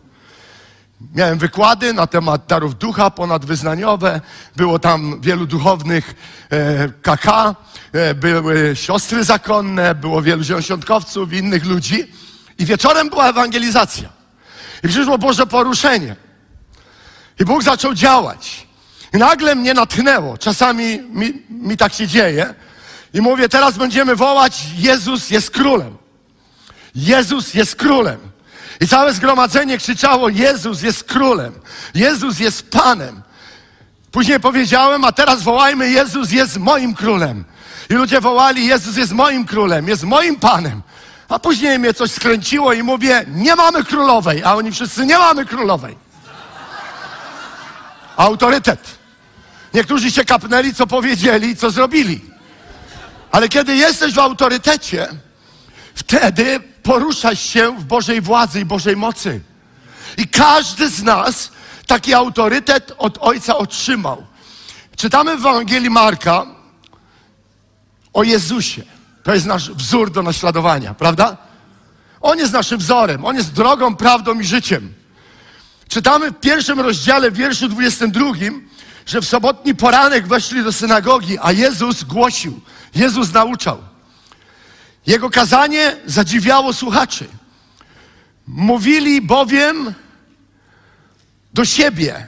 Miałem 1.01 1.39
wykłady 1.39 1.93
na 1.93 2.07
temat 2.07 2.47
darów 2.47 2.79
ducha 2.79 3.11
ponadwyznaniowe. 3.11 4.21
Było 4.57 4.79
tam 4.79 5.21
wielu 5.21 5.47
duchownych 5.47 6.15
e, 6.51 6.89
KK, 6.89 7.55
e, 7.93 8.15
były 8.15 8.77
siostry 8.77 9.25
zakonne, 9.25 9.95
było 9.95 10.23
wielu 10.23 10.43
zieloświątkowców, 10.43 11.33
innych 11.33 11.65
ludzi. 11.65 12.13
I 12.59 12.65
wieczorem 12.65 13.11
była 13.11 13.29
ewangelizacja. 13.29 14.09
I 14.85 14.89
przyszło 14.89 15.19
Boże 15.19 15.47
poruszenie. 15.47 16.17
I 17.41 17.45
Bóg 17.45 17.63
zaczął 17.63 17.95
działać. 17.95 18.67
I 19.15 19.19
nagle 19.19 19.55
mnie 19.55 19.75
natchnęło. 19.75 20.39
Czasami 20.39 21.01
mi, 21.01 21.43
mi 21.51 21.77
tak 21.77 21.93
się 21.93 22.07
dzieje. 22.07 22.55
I 23.15 23.21
mówię, 23.21 23.49
teraz 23.49 23.79
będziemy 23.79 24.17
wołać, 24.17 24.67
Jezus 24.77 25.31
jest 25.31 25.51
królem. 25.51 25.97
Jezus 26.95 27.55
jest 27.55 27.77
królem. 27.77 28.19
I 28.81 28.89
całe 28.89 29.13
zgromadzenie 29.13 29.79
krzyczało: 29.79 30.29
Jezus 30.29 30.83
jest 30.83 31.05
królem, 31.05 31.53
Jezus 31.95 32.39
jest 32.39 32.71
Panem. 32.71 33.23
Później 34.11 34.41
powiedziałem, 34.41 35.05
a 35.05 35.13
teraz 35.13 35.43
wołajmy: 35.43 35.91
Jezus 35.91 36.31
jest 36.31 36.57
moim 36.57 36.95
królem. 36.95 37.45
I 37.91 37.95
ludzie 37.95 38.21
wołali: 38.21 38.67
Jezus 38.67 38.97
jest 38.97 39.13
moim 39.13 39.47
królem, 39.47 39.89
jest 39.89 40.05
moim 40.05 40.37
Panem. 40.37 40.83
A 41.29 41.39
później 41.39 41.79
mnie 41.79 41.95
coś 41.95 42.11
skręciło 42.11 42.73
i 42.73 42.83
mówię: 42.83 43.25
Nie 43.29 43.57
mamy 43.57 43.85
królowej, 43.85 44.43
a 44.45 44.55
oni 44.55 44.73
wszyscy: 44.73 45.07
Nie 45.07 45.19
mamy 45.19 45.47
królowej. 45.47 45.97
Autorytet. 48.17 48.81
Niektórzy 49.75 50.11
się 50.11 50.25
kapnęli, 50.25 50.75
co 50.75 50.87
powiedzieli, 50.87 51.57
co 51.57 51.71
zrobili. 51.71 52.21
Ale 53.31 53.49
kiedy 53.49 53.77
jesteś 53.77 54.15
w 54.15 54.19
autorytecie, 54.19 55.09
wtedy 55.95 56.61
poruszasz 56.89 57.41
się 57.41 57.77
w 57.79 57.85
Bożej 57.85 58.21
władzy 58.21 58.61
i 58.61 58.65
Bożej 58.65 58.97
mocy. 58.97 59.41
I 60.17 60.29
każdy 60.29 60.89
z 60.89 61.03
nas 61.03 61.53
taki 61.87 62.15
autorytet 62.15 62.93
od 62.99 63.19
Ojca 63.21 63.57
otrzymał. 63.57 64.27
Czytamy 64.97 65.37
w 65.37 65.41
Ewangelii 65.47 65.91
Marka 65.91 66.47
o 68.13 68.23
Jezusie. 68.23 68.83
To 69.23 69.35
jest 69.35 69.47
nasz 69.47 69.71
wzór 69.71 70.11
do 70.11 70.23
naśladowania, 70.23 70.95
prawda? 70.95 71.37
On 72.21 72.39
jest 72.39 72.53
naszym 72.53 72.79
wzorem, 72.79 73.25
on 73.25 73.37
jest 73.37 73.53
drogą, 73.53 73.97
prawdą 73.97 74.41
i 74.41 74.45
życiem. 74.45 74.95
Czytamy 75.89 76.31
w 76.31 76.41
pierwszym 76.41 76.81
rozdziale, 76.81 77.31
w 77.31 77.35
wierszu 77.35 77.69
22, 77.69 78.25
że 79.07 79.21
w 79.21 79.25
sobotni 79.25 79.75
poranek 79.75 80.27
weszli 80.27 80.65
do 80.65 80.73
synagogi, 80.73 81.39
a 81.43 81.53
Jezus 81.53 82.05
głosił, 82.05 82.61
Jezus 82.95 83.33
nauczał. 83.33 83.88
Jego 85.09 85.31
kazanie 85.31 85.97
zadziwiało 86.07 86.73
słuchaczy. 86.73 87.29
Mówili 88.47 89.23
bowiem 89.23 89.95
do 91.55 91.65
siebie. 91.65 92.27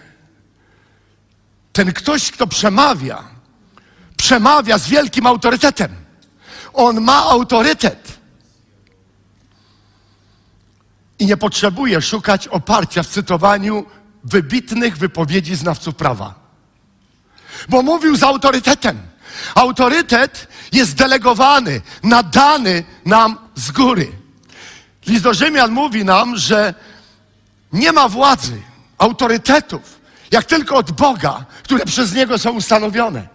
Ten 1.72 1.92
ktoś, 1.92 2.30
kto 2.30 2.46
przemawia, 2.46 3.24
przemawia 4.16 4.78
z 4.78 4.88
wielkim 4.88 5.26
autorytetem. 5.26 5.90
On 6.72 7.00
ma 7.00 7.16
autorytet. 7.16 8.18
I 11.18 11.26
nie 11.26 11.36
potrzebuje 11.36 12.02
szukać 12.02 12.48
oparcia 12.48 13.02
w 13.02 13.06
cytowaniu 13.06 13.86
wybitnych 14.24 14.96
wypowiedzi 14.96 15.56
znawców 15.56 15.94
prawa. 15.94 16.34
Bo 17.68 17.82
mówił 17.82 18.16
z 18.16 18.22
autorytetem. 18.22 18.98
Autorytet 19.54 20.48
jest 20.72 20.94
delegowany, 20.94 21.80
nadany 22.02 22.84
nam 23.04 23.38
z 23.54 23.70
góry. 23.70 24.12
List 25.06 25.22
do 25.22 25.34
Rzymian 25.34 25.70
mówi 25.70 26.04
nam, 26.04 26.36
że 26.36 26.74
nie 27.72 27.92
ma 27.92 28.08
władzy, 28.08 28.62
autorytetów, 28.98 30.00
jak 30.30 30.44
tylko 30.44 30.76
od 30.76 30.92
Boga, 30.92 31.44
które 31.62 31.84
przez 31.86 32.14
Niego 32.14 32.38
są 32.38 32.50
ustanowione. 32.50 33.28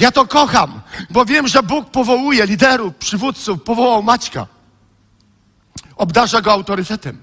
Ja 0.00 0.10
to 0.10 0.26
kocham, 0.26 0.80
bo 1.10 1.24
wiem, 1.24 1.48
że 1.48 1.62
Bóg 1.62 1.90
powołuje 1.90 2.46
liderów, 2.46 2.94
przywódców, 2.96 3.62
powołał 3.62 4.02
Maćka. 4.02 4.46
Obdarza 5.96 6.40
go 6.40 6.52
autorytetem. 6.52 7.22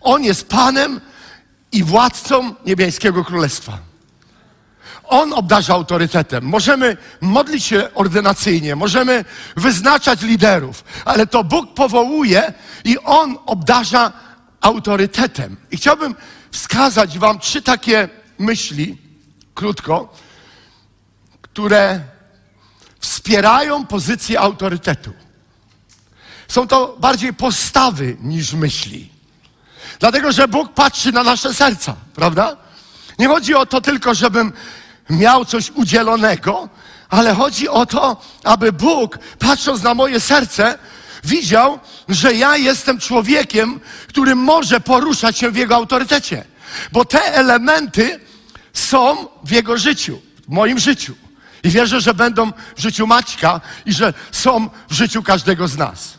On 0.00 0.24
jest 0.24 0.48
Panem 0.48 1.00
i 1.72 1.84
władcą 1.84 2.54
niebiańskiego 2.66 3.24
królestwa. 3.24 3.78
On 5.04 5.32
obdarza 5.32 5.74
autorytetem. 5.74 6.44
Możemy 6.44 6.96
modlić 7.20 7.64
się 7.64 7.94
ordynacyjnie, 7.94 8.76
możemy 8.76 9.24
wyznaczać 9.56 10.22
liderów, 10.22 10.84
ale 11.04 11.26
to 11.26 11.44
Bóg 11.44 11.74
powołuje 11.74 12.52
i 12.84 12.98
On 12.98 13.38
obdarza 13.46 14.12
autorytetem. 14.60 15.56
I 15.70 15.76
chciałbym 15.76 16.14
wskazać 16.50 17.18
Wam 17.18 17.38
trzy 17.38 17.62
takie 17.62 18.08
myśli, 18.38 18.98
krótko, 19.54 20.14
które 21.42 22.00
wspierają 23.00 23.86
pozycję 23.86 24.40
autorytetu. 24.40 25.12
Są 26.48 26.68
to 26.68 26.96
bardziej 27.00 27.34
postawy 27.34 28.16
niż 28.20 28.52
myśli. 28.52 29.12
Dlatego, 30.00 30.32
że 30.32 30.48
Bóg 30.48 30.72
patrzy 30.72 31.12
na 31.12 31.22
nasze 31.22 31.54
serca, 31.54 31.96
prawda? 32.14 32.56
Nie 33.22 33.28
chodzi 33.28 33.54
o 33.54 33.66
to 33.66 33.80
tylko, 33.80 34.14
żebym 34.14 34.52
miał 35.10 35.44
coś 35.44 35.70
udzielonego, 35.70 36.68
ale 37.08 37.34
chodzi 37.34 37.68
o 37.68 37.86
to, 37.86 38.22
aby 38.44 38.72
Bóg, 38.72 39.18
patrząc 39.38 39.82
na 39.82 39.94
moje 39.94 40.20
serce, 40.20 40.78
widział, 41.24 41.78
że 42.08 42.34
ja 42.34 42.56
jestem 42.56 42.98
człowiekiem, 42.98 43.80
który 44.08 44.34
może 44.34 44.80
poruszać 44.80 45.38
się 45.38 45.50
w 45.50 45.56
Jego 45.56 45.74
autorytecie. 45.74 46.44
Bo 46.92 47.04
te 47.04 47.34
elementy 47.34 48.20
są 48.72 49.26
w 49.44 49.50
Jego 49.50 49.78
życiu, 49.78 50.20
w 50.48 50.52
moim 50.52 50.78
życiu. 50.78 51.14
I 51.62 51.70
wierzę, 51.70 52.00
że 52.00 52.14
będą 52.14 52.52
w 52.76 52.80
życiu 52.80 53.06
Maćka 53.06 53.60
i 53.86 53.92
że 53.92 54.14
są 54.32 54.70
w 54.88 54.94
życiu 54.94 55.22
każdego 55.22 55.68
z 55.68 55.76
nas. 55.76 56.18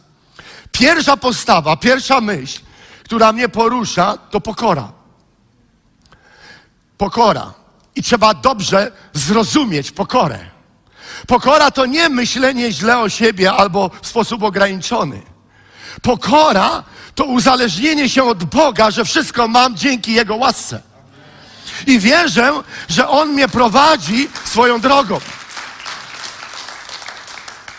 Pierwsza 0.72 1.18
postawa, 1.18 1.78
pierwsza 1.78 2.22
myśl, 2.22 2.60
która 3.04 3.34
mnie 3.34 3.50
porusza, 3.50 4.18
to 4.18 4.42
pokora. 4.42 5.03
Pokora. 6.98 7.54
I 7.96 8.04
trzeba 8.04 8.34
dobrze 8.34 8.92
zrozumieć 9.14 9.92
pokorę. 9.92 10.40
Pokora 11.28 11.72
to 11.72 11.86
nie 11.86 12.10
myślenie 12.10 12.72
źle 12.72 13.00
o 13.00 13.10
siebie 13.10 13.54
albo 13.54 13.92
w 14.02 14.08
sposób 14.08 14.44
ograniczony. 14.44 15.22
Pokora 16.02 16.84
to 17.16 17.24
uzależnienie 17.24 18.10
się 18.10 18.24
od 18.24 18.44
Boga, 18.44 18.92
że 18.92 19.06
wszystko 19.06 19.48
mam 19.48 19.78
dzięki 19.78 20.14
Jego 20.14 20.36
łasce. 20.36 20.82
I 21.88 22.00
wierzę, 22.00 22.52
że 22.90 23.10
On 23.10 23.30
mnie 23.30 23.48
prowadzi 23.48 24.30
swoją 24.46 24.82
drogą. 24.82 25.20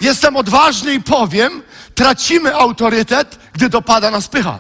Jestem 0.00 0.36
odważny 0.36 0.94
i 0.94 1.02
powiem, 1.02 1.62
tracimy 1.94 2.56
autorytet, 2.56 3.38
gdy 3.52 3.68
dopada 3.68 4.10
nas 4.10 4.28
pycha. 4.28 4.58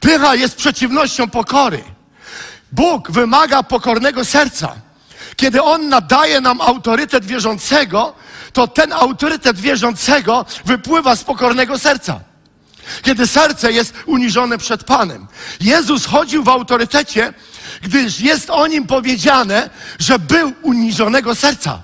Pycha 0.00 0.34
jest 0.34 0.56
przeciwnością 0.56 1.30
pokory. 1.30 1.95
Bóg 2.76 3.10
wymaga 3.10 3.62
pokornego 3.62 4.24
serca. 4.24 4.74
Kiedy 5.36 5.62
On 5.62 5.88
nadaje 5.88 6.40
nam 6.40 6.60
autorytet 6.60 7.24
wierzącego, 7.24 8.14
to 8.52 8.68
ten 8.68 8.92
autorytet 8.92 9.60
wierzącego 9.60 10.46
wypływa 10.64 11.16
z 11.16 11.24
pokornego 11.24 11.78
serca. 11.78 12.20
Kiedy 13.02 13.26
serce 13.26 13.72
jest 13.72 13.94
uniżone 14.06 14.58
przed 14.58 14.84
Panem. 14.84 15.26
Jezus 15.60 16.06
chodził 16.06 16.44
w 16.44 16.48
autorytecie, 16.48 17.32
gdyż 17.82 18.20
jest 18.20 18.50
o 18.50 18.66
nim 18.66 18.86
powiedziane, 18.86 19.70
że 19.98 20.18
był 20.18 20.52
uniżonego 20.62 21.34
serca. 21.34 21.82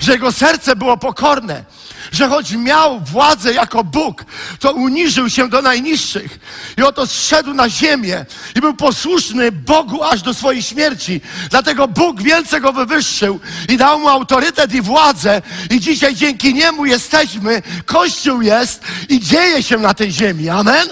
Że 0.00 0.12
jego 0.12 0.32
serce 0.32 0.76
było 0.76 0.96
pokorne 0.96 1.64
że 2.12 2.28
choć 2.28 2.52
miał 2.52 3.00
władzę 3.00 3.52
jako 3.52 3.84
Bóg, 3.84 4.24
to 4.60 4.72
uniżył 4.72 5.30
się 5.30 5.48
do 5.48 5.62
najniższych. 5.62 6.38
I 6.78 6.82
oto 6.82 7.06
zszedł 7.06 7.54
na 7.54 7.68
ziemię 7.68 8.26
i 8.54 8.60
był 8.60 8.74
posłuszny 8.74 9.52
Bogu 9.52 10.02
aż 10.02 10.22
do 10.22 10.34
swojej 10.34 10.62
śmierci. 10.62 11.20
Dlatego 11.50 11.88
Bóg 11.88 12.22
wielce 12.22 12.60
go 12.60 12.72
wywyższył 12.72 13.40
i 13.68 13.76
dał 13.76 14.00
mu 14.00 14.08
autorytet 14.08 14.74
i 14.74 14.82
władzę. 14.82 15.42
I 15.70 15.80
dzisiaj 15.80 16.14
dzięki 16.14 16.54
niemu 16.54 16.86
jesteśmy, 16.86 17.62
Kościół 17.86 18.42
jest 18.42 18.82
i 19.08 19.20
dzieje 19.20 19.62
się 19.62 19.76
na 19.76 19.94
tej 19.94 20.12
ziemi. 20.12 20.48
Amen? 20.48 20.88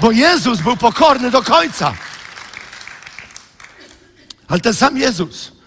Bo 0.00 0.10
Jezus 0.10 0.60
był 0.60 0.76
pokorny 0.76 1.30
do 1.30 1.42
końca. 1.42 1.94
Ale 4.48 4.60
ten 4.60 4.74
sam 4.74 4.96
Jezus 4.96 5.59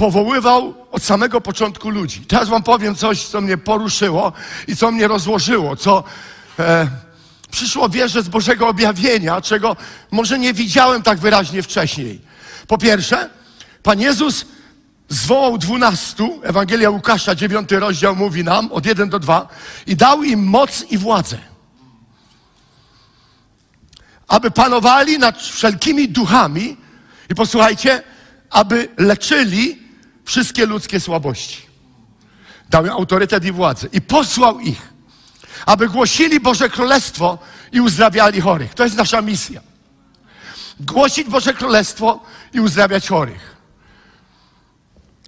powoływał 0.00 0.74
od 0.92 1.02
samego 1.02 1.40
początku 1.40 1.90
ludzi. 1.90 2.20
Teraz 2.20 2.48
wam 2.48 2.62
powiem 2.62 2.94
coś, 2.94 3.24
co 3.24 3.40
mnie 3.40 3.58
poruszyło 3.58 4.32
i 4.68 4.76
co 4.76 4.90
mnie 4.92 5.08
rozłożyło, 5.08 5.76
co 5.76 6.04
e, 6.58 6.88
przyszło 7.50 7.88
wierze 7.88 8.22
z 8.22 8.28
Bożego 8.28 8.68
objawienia, 8.68 9.40
czego 9.40 9.76
może 10.10 10.38
nie 10.38 10.54
widziałem 10.54 11.02
tak 11.02 11.18
wyraźnie 11.18 11.62
wcześniej. 11.62 12.20
Po 12.66 12.78
pierwsze, 12.78 13.30
Pan 13.82 14.00
Jezus 14.00 14.44
zwołał 15.08 15.58
dwunastu, 15.58 16.40
Ewangelia 16.42 16.90
Łukasza, 16.90 17.34
dziewiąty 17.34 17.80
rozdział 17.80 18.16
mówi 18.16 18.44
nam, 18.44 18.72
od 18.72 18.86
jeden 18.86 19.08
do 19.08 19.18
dwa, 19.18 19.48
i 19.86 19.96
dał 19.96 20.22
im 20.22 20.44
moc 20.44 20.84
i 20.90 20.98
władzę, 20.98 21.38
aby 24.28 24.50
panowali 24.50 25.18
nad 25.18 25.42
wszelkimi 25.42 26.08
duchami 26.08 26.76
i 27.30 27.34
posłuchajcie, 27.34 28.02
aby 28.50 28.88
leczyli 28.98 29.89
wszystkie 30.24 30.66
ludzkie 30.66 31.00
słabości. 31.00 31.62
Dał 32.70 32.86
im 32.86 32.92
autorytet 32.92 33.44
i 33.44 33.52
władzę 33.52 33.88
i 33.92 34.00
posłał 34.00 34.60
ich, 34.60 34.88
aby 35.66 35.88
głosili 35.88 36.40
Boże 36.40 36.68
Królestwo 36.68 37.38
i 37.72 37.80
uzdrawiali 37.80 38.40
chorych. 38.40 38.74
To 38.74 38.84
jest 38.84 38.96
nasza 38.96 39.22
misja. 39.22 39.60
Głosić 40.80 41.28
Boże 41.28 41.54
Królestwo 41.54 42.20
i 42.52 42.60
uzdrawiać 42.60 43.08
chorych. 43.08 43.56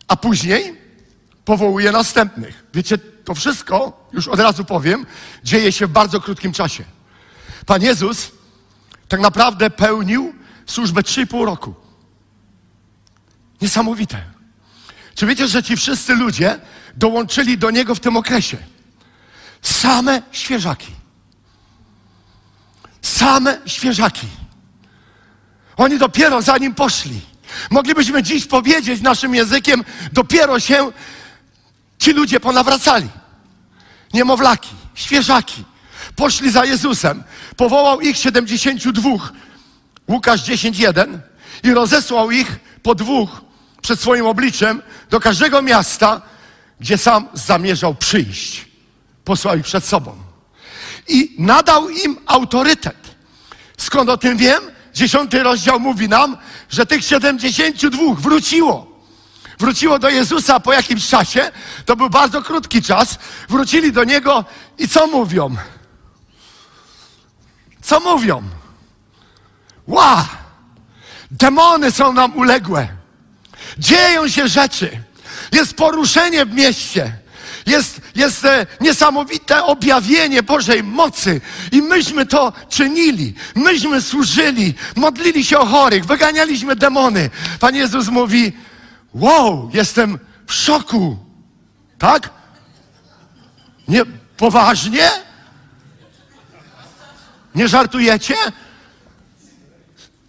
A 0.09 0.17
później 0.17 0.81
powołuje 1.45 1.93
następnych. 1.93 2.65
Wiecie, 2.75 2.99
to 2.99 3.35
wszystko, 3.35 4.07
już 4.13 4.29
od 4.29 4.41
razu 4.41 4.65
powiem, 4.65 5.07
dzieje 5.45 5.73
się 5.73 5.87
w 5.87 5.91
bardzo 5.91 6.21
krótkim 6.21 6.53
czasie. 6.53 6.85
Pan 7.67 7.83
Jezus 7.83 8.31
tak 9.09 9.21
naprawdę 9.21 9.71
pełnił 9.71 10.35
służbę 10.67 11.01
3,5 11.01 11.45
roku. 11.45 11.75
Niesamowite. 13.61 14.32
Czy 15.14 15.27
wiecie, 15.27 15.48
że 15.48 15.62
ci 15.62 15.77
wszyscy 15.77 16.14
ludzie 16.14 16.59
dołączyli 16.96 17.59
do 17.59 17.70
niego 17.70 17.94
w 17.94 18.01
tym 18.01 18.16
okresie? 18.16 18.57
Same 19.62 20.22
świeżaki. 20.33 20.92
Same 23.03 23.59
świeżaki. 23.66 24.27
Oni 25.77 25.98
dopiero 25.98 26.42
za 26.42 26.59
nim 26.59 26.75
poszli. 26.75 27.20
Moglibyśmy 27.70 28.22
dziś 28.22 28.46
powiedzieć 28.46 29.03
naszym 29.03 29.35
językiem, 29.35 29.85
dopiero 30.12 30.61
się 30.61 30.92
ci 31.98 32.12
ludzie 32.12 32.40
ponawracali. 32.40 33.09
Niemowlaki, 34.14 34.68
świeżaki. 34.94 35.64
Poszli 36.16 36.51
za 36.51 36.64
Jezusem. 36.64 37.22
Powołał 37.57 38.01
ich 38.01 38.16
72. 38.16 39.11
Łukasz 40.09 40.42
10.1 40.42 41.18
i 41.62 41.75
rozesłał 41.75 42.31
ich 42.31 42.59
po 42.83 42.94
dwóch 42.94 43.40
przed 43.83 44.01
swoim 44.01 44.27
obliczem 44.27 44.83
do 45.11 45.21
każdego 45.21 45.62
miasta, 45.62 46.23
gdzie 46.81 46.99
sam 46.99 47.29
zamierzał 47.33 47.95
przyjść. 47.95 48.68
Posłał 49.25 49.57
ich 49.57 49.64
przed 49.64 49.85
sobą. 49.85 50.16
I 51.09 51.35
nadał 51.38 51.88
im 51.88 52.18
autorytet. 52.27 53.14
Skąd 53.77 54.11
o 54.11 54.16
tym 54.16 54.37
wiem? 54.37 54.62
Dziesiąty 54.95 55.42
rozdział 55.42 55.81
mówi 55.81 56.09
nam, 56.09 56.37
że 56.68 56.87
tych 56.87 57.05
72 57.05 57.99
wróciło. 58.14 58.92
Wróciło 59.59 59.99
do 59.99 60.09
Jezusa 60.09 60.61
po 60.61 60.73
jakimś 60.73 61.09
czasie. 61.09 61.51
To 61.87 61.97
był 61.97 62.11
bardzo 62.11 62.42
krótki 62.42 62.83
czas. 62.83 63.18
Wrócili 63.49 63.92
do 63.92 64.05
Niego 64.05 64.45
i 64.79 64.88
co 64.88 65.07
mówią? 65.07 65.57
Co 67.83 68.01
mówią? 68.01 68.42
Ła! 69.87 70.29
Demony 71.31 71.90
są 71.90 72.12
nam 72.12 72.37
uległe. 72.37 73.02
Dzieją 73.79 74.29
się 74.29 74.49
rzeczy. 74.49 74.91
Jest 75.53 75.75
poruszenie 75.75 76.47
w 76.47 76.55
mieście. 76.55 77.13
Jest, 77.67 78.01
jest 78.15 78.45
e, 78.45 78.67
niesamowite 78.81 79.65
objawienie 79.65 80.43
Bożej 80.43 80.83
mocy. 80.83 81.41
I 81.73 81.83
myśmy 81.83 82.27
to 82.27 82.53
czynili. 82.69 83.35
Myśmy 83.55 84.03
służyli, 84.03 84.75
modlili 84.97 85.45
się 85.45 85.59
o 85.59 85.67
chorych, 85.67 86.05
wyganialiśmy 86.05 86.77
demony. 86.77 87.31
Pan 87.61 87.77
Jezus 87.77 88.09
mówi, 88.09 88.53
wow, 89.15 89.71
jestem 89.75 90.19
w 90.47 90.53
szoku. 90.53 91.19
Tak? 91.99 92.31
Nie, 93.89 94.03
poważnie? 94.37 95.11
Nie 97.55 97.69
żartujecie? 97.69 98.35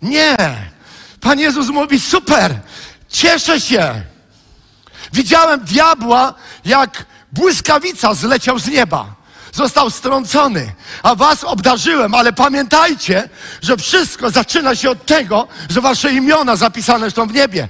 Nie. 0.01 0.37
Pan 1.21 1.39
Jezus 1.39 1.67
mówi, 1.69 1.99
super, 1.99 2.59
Cieszę 3.13 3.61
się. 3.61 4.01
Widziałem 5.13 5.59
diabła, 5.59 6.33
jak 6.65 7.05
błyskawica 7.31 8.13
zleciał 8.13 8.59
z 8.59 8.67
nieba. 8.67 9.15
Został 9.51 9.89
strącony, 9.89 10.73
a 11.03 11.15
was 11.15 11.43
obdarzyłem, 11.43 12.15
ale 12.15 12.33
pamiętajcie, 12.33 13.29
że 13.61 13.77
wszystko 13.77 14.31
zaczyna 14.31 14.75
się 14.75 14.89
od 14.89 15.05
tego, 15.05 15.47
że 15.69 15.81
wasze 15.81 16.13
imiona 16.13 16.55
zapisane 16.55 17.11
są 17.11 17.27
w 17.27 17.33
niebie. 17.33 17.67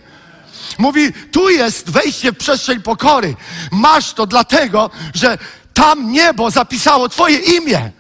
Mówi, 0.78 1.14
tu 1.32 1.50
jest 1.50 1.90
wejście 1.90 2.32
w 2.32 2.38
przestrzeń 2.38 2.82
pokory. 2.82 3.36
Masz 3.72 4.14
to 4.14 4.26
dlatego, 4.26 4.90
że 5.14 5.38
tam 5.74 6.12
niebo 6.12 6.52
zapisało 6.52 7.10
Twoje 7.10 7.38
imię. 7.38 7.92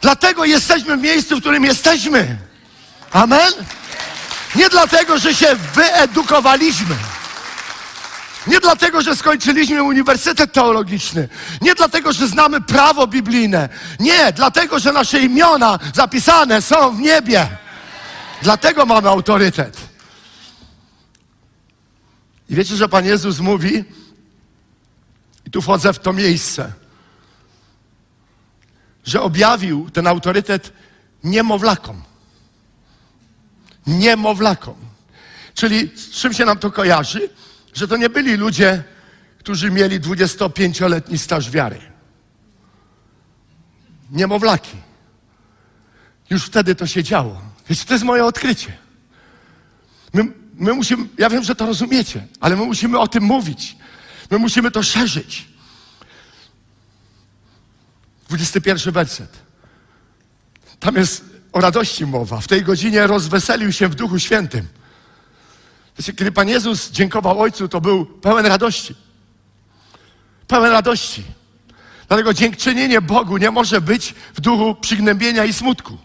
Dlatego 0.00 0.44
jesteśmy 0.44 0.96
w 0.96 1.00
miejscu, 1.00 1.36
w 1.36 1.40
którym 1.40 1.64
jesteśmy. 1.64 2.36
Amen. 3.12 3.52
Nie 4.54 4.68
dlatego, 4.68 5.18
że 5.18 5.34
się 5.34 5.56
wyedukowaliśmy. 5.74 6.96
Nie 8.46 8.60
dlatego, 8.60 9.02
że 9.02 9.16
skończyliśmy 9.16 9.82
uniwersytet 9.82 10.52
teologiczny. 10.52 11.28
Nie 11.60 11.74
dlatego, 11.74 12.12
że 12.12 12.28
znamy 12.28 12.60
prawo 12.60 13.06
biblijne. 13.06 13.68
Nie, 14.00 14.32
dlatego, 14.32 14.78
że 14.78 14.92
nasze 14.92 15.20
imiona 15.20 15.78
zapisane 15.94 16.62
są 16.62 16.96
w 16.96 17.00
niebie. 17.00 17.48
Dlatego 18.42 18.86
mamy 18.86 19.08
autorytet. 19.08 19.76
I 22.48 22.54
wiecie, 22.54 22.76
że 22.76 22.88
Pan 22.88 23.04
Jezus 23.04 23.38
mówi, 23.38 23.84
i 25.46 25.50
tu 25.50 25.62
wchodzę 25.62 25.92
w 25.92 25.98
to 25.98 26.12
miejsce, 26.12 26.72
że 29.04 29.22
objawił 29.22 29.90
ten 29.90 30.06
autorytet 30.06 30.72
niemowlakom 31.24 32.02
niemowlakom. 33.86 34.76
Czyli 35.54 35.90
z 35.96 36.10
czym 36.10 36.32
się 36.32 36.44
nam 36.44 36.58
to 36.58 36.70
kojarzy? 36.70 37.30
Że 37.74 37.88
to 37.88 37.96
nie 37.96 38.10
byli 38.10 38.36
ludzie, 38.36 38.84
którzy 39.38 39.70
mieli 39.70 40.00
25-letni 40.00 41.18
staż 41.18 41.50
wiary. 41.50 41.80
Niemowlaki. 44.10 44.76
Już 46.30 46.44
wtedy 46.44 46.74
to 46.74 46.86
się 46.86 47.02
działo. 47.02 47.42
Wiecie, 47.68 47.84
to 47.84 47.94
jest 47.94 48.04
moje 48.04 48.24
odkrycie. 48.24 48.72
My, 50.12 50.24
my 50.54 50.72
musimy, 50.72 51.08
ja 51.18 51.30
wiem, 51.30 51.44
że 51.44 51.54
to 51.54 51.66
rozumiecie, 51.66 52.26
ale 52.40 52.56
my 52.56 52.64
musimy 52.64 52.98
o 52.98 53.08
tym 53.08 53.24
mówić. 53.24 53.76
My 54.30 54.38
musimy 54.38 54.70
to 54.70 54.82
szerzyć. 54.82 55.48
21 58.28 58.92
werset. 58.92 59.38
Tam 60.80 60.94
jest 60.96 61.24
o 61.52 61.60
radości 61.60 62.06
mowa. 62.06 62.40
W 62.40 62.48
tej 62.48 62.62
godzinie 62.62 63.06
rozweselił 63.06 63.72
się 63.72 63.88
w 63.88 63.94
Duchu 63.94 64.18
Świętym. 64.18 64.68
Kiedy 66.04 66.32
Pan 66.32 66.48
Jezus 66.48 66.90
dziękował 66.90 67.40
Ojcu, 67.40 67.68
to 67.68 67.80
był 67.80 68.06
pełen 68.06 68.46
radości. 68.46 68.94
Pełen 70.46 70.72
radości. 70.72 71.24
Dlatego 72.08 72.34
dziękczynienie 72.34 73.00
Bogu 73.00 73.36
nie 73.36 73.50
może 73.50 73.80
być 73.80 74.14
w 74.34 74.40
duchu 74.40 74.74
przygnębienia 74.74 75.44
i 75.44 75.52
smutku. 75.52 75.98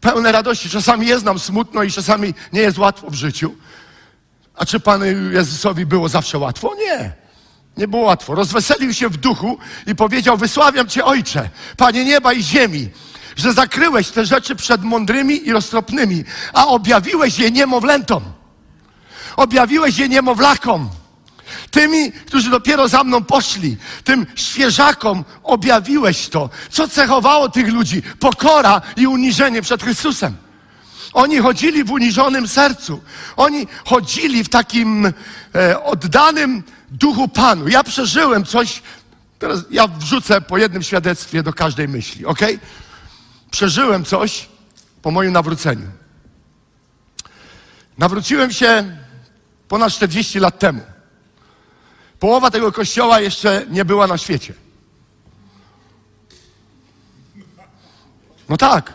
Pełne 0.00 0.32
radości. 0.32 0.70
Czasami 0.70 1.06
jest 1.06 1.24
nam 1.24 1.38
smutno 1.38 1.82
i 1.82 1.90
czasami 1.90 2.34
nie 2.52 2.60
jest 2.60 2.78
łatwo 2.78 3.10
w 3.10 3.14
życiu. 3.14 3.54
A 4.54 4.66
czy 4.66 4.80
Panu 4.80 5.04
Jezusowi 5.32 5.86
było 5.86 6.08
zawsze 6.08 6.38
łatwo? 6.38 6.74
Nie. 6.74 7.12
Nie 7.76 7.88
było 7.88 8.02
łatwo. 8.02 8.34
Rozweselił 8.34 8.94
się 8.94 9.08
w 9.08 9.16
duchu 9.16 9.58
i 9.86 9.94
powiedział: 9.94 10.36
Wysławiam 10.36 10.88
Cię, 10.88 11.04
Ojcze, 11.04 11.50
Panie 11.76 12.04
nieba 12.04 12.32
i 12.32 12.42
ziemi, 12.42 12.88
że 13.40 13.52
zakryłeś 13.52 14.08
te 14.08 14.26
rzeczy 14.26 14.56
przed 14.56 14.82
mądrymi 14.82 15.48
i 15.48 15.52
roztropnymi, 15.52 16.24
a 16.52 16.66
objawiłeś 16.66 17.38
je 17.38 17.50
niemowlętom. 17.50 18.22
Objawiłeś 19.36 19.98
je 19.98 20.08
niemowlakom. 20.08 20.90
Tymi, 21.70 22.12
którzy 22.12 22.50
dopiero 22.50 22.88
za 22.88 23.04
mną 23.04 23.24
poszli, 23.24 23.76
tym 24.04 24.26
świeżakom 24.34 25.24
objawiłeś 25.42 26.28
to. 26.28 26.50
Co 26.70 26.88
cechowało 26.88 27.48
tych 27.48 27.68
ludzi? 27.68 28.02
Pokora 28.18 28.80
i 28.96 29.06
uniżenie 29.06 29.62
przed 29.62 29.82
Chrystusem. 29.82 30.36
Oni 31.12 31.38
chodzili 31.38 31.84
w 31.84 31.90
uniżonym 31.90 32.48
sercu. 32.48 33.00
Oni 33.36 33.66
chodzili 33.84 34.44
w 34.44 34.48
takim 34.48 35.12
e, 35.54 35.84
oddanym 35.84 36.62
duchu 36.90 37.28
Panu. 37.28 37.68
Ja 37.68 37.84
przeżyłem 37.84 38.44
coś, 38.44 38.82
teraz 39.38 39.60
ja 39.70 39.86
wrzucę 39.88 40.40
po 40.40 40.58
jednym 40.58 40.82
świadectwie 40.82 41.42
do 41.42 41.52
każdej 41.52 41.88
myśli, 41.88 42.26
ok? 42.26 42.40
Przeżyłem 43.50 44.04
coś 44.04 44.48
po 45.02 45.10
moim 45.10 45.32
nawróceniu. 45.32 45.86
Nawróciłem 47.98 48.52
się 48.52 48.96
ponad 49.68 49.92
40 49.92 50.38
lat 50.38 50.58
temu. 50.58 50.80
Połowa 52.18 52.50
tego 52.50 52.72
kościoła 52.72 53.20
jeszcze 53.20 53.66
nie 53.68 53.84
była 53.84 54.06
na 54.06 54.18
świecie. 54.18 54.54
No 58.48 58.56
tak. 58.56 58.92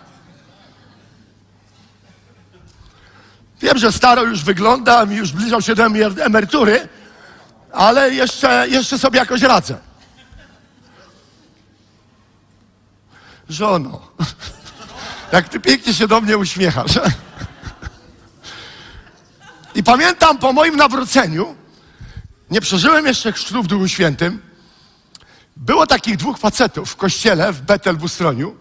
Wiem, 3.62 3.78
że 3.78 3.92
staro 3.92 4.24
już 4.24 4.44
wyglądam 4.44 5.14
i 5.14 5.16
już 5.16 5.30
zbliżam 5.30 5.62
się 5.62 5.76
do 5.76 5.86
emerytury, 6.26 6.88
ale 7.72 8.14
jeszcze, 8.14 8.68
jeszcze 8.70 9.00
sobie 9.00 9.20
jakoś 9.20 9.42
radzę. 9.42 9.78
Żono, 13.50 14.02
jak 15.32 15.50
ty 15.50 15.60
pięknie 15.60 15.94
się 15.94 16.08
do 16.08 16.22
mnie 16.22 16.38
uśmiechasz. 16.38 17.00
I 19.76 19.84
pamiętam 19.84 20.38
po 20.38 20.54
moim 20.54 20.76
nawróceniu, 20.76 21.56
nie 22.52 22.62
przeżyłem 22.62 23.06
jeszcze 23.06 23.32
chrztu 23.32 23.64
w 23.64 23.68
Duchu 23.68 23.88
Świętym, 23.88 24.42
było 25.56 25.88
takich 25.88 26.18
dwóch 26.18 26.38
facetów 26.38 26.92
w 26.92 26.96
kościele 26.96 27.54
w 27.54 27.62
Betel 27.62 27.98
w 27.98 28.04
Ustroniu 28.04 28.56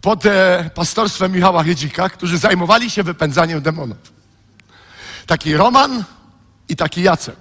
pod 0.00 0.26
e, 0.26 0.70
pastorstwem 0.74 1.32
Michała 1.32 1.64
Hydzika, 1.64 2.08
którzy 2.08 2.38
zajmowali 2.38 2.90
się 2.90 3.02
wypędzaniem 3.02 3.62
demonów. 3.62 4.12
Taki 5.26 5.56
Roman 5.56 6.04
i 6.68 6.76
taki 6.76 7.02
Jacek. 7.02 7.36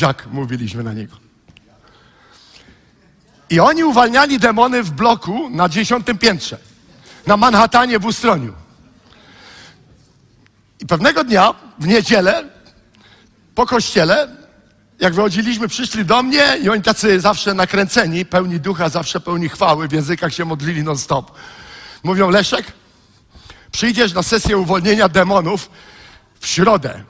Jack 0.00 0.26
mówiliśmy 0.26 0.82
na 0.82 0.92
niego. 0.92 1.16
I 3.54 3.60
oni 3.60 3.84
uwalniali 3.84 4.38
demony 4.38 4.82
w 4.82 4.90
bloku 4.90 5.50
na 5.50 5.68
dziesiątym 5.68 6.18
piętrze, 6.18 6.58
na 7.26 7.36
Manhattanie 7.36 7.98
w 7.98 8.06
Ustroniu. 8.06 8.52
I 10.80 10.86
pewnego 10.86 11.24
dnia, 11.24 11.54
w 11.78 11.86
niedzielę, 11.86 12.44
po 13.54 13.66
kościele, 13.66 14.28
jak 15.00 15.14
wychodziliśmy, 15.14 15.68
przyszli 15.68 16.04
do 16.04 16.22
mnie 16.22 16.58
i 16.62 16.68
oni 16.68 16.82
tacy 16.82 17.20
zawsze 17.20 17.54
nakręceni, 17.54 18.26
pełni 18.26 18.60
ducha, 18.60 18.88
zawsze 18.88 19.20
pełni 19.20 19.48
chwały, 19.48 19.88
w 19.88 19.92
językach 19.92 20.34
się 20.34 20.44
modlili 20.44 20.82
non-stop. 20.82 21.30
Mówią, 22.04 22.30
Leszek, 22.30 22.72
przyjdziesz 23.72 24.12
na 24.12 24.22
sesję 24.22 24.58
uwolnienia 24.58 25.08
demonów 25.08 25.70
w 26.40 26.46
środę 26.46 27.02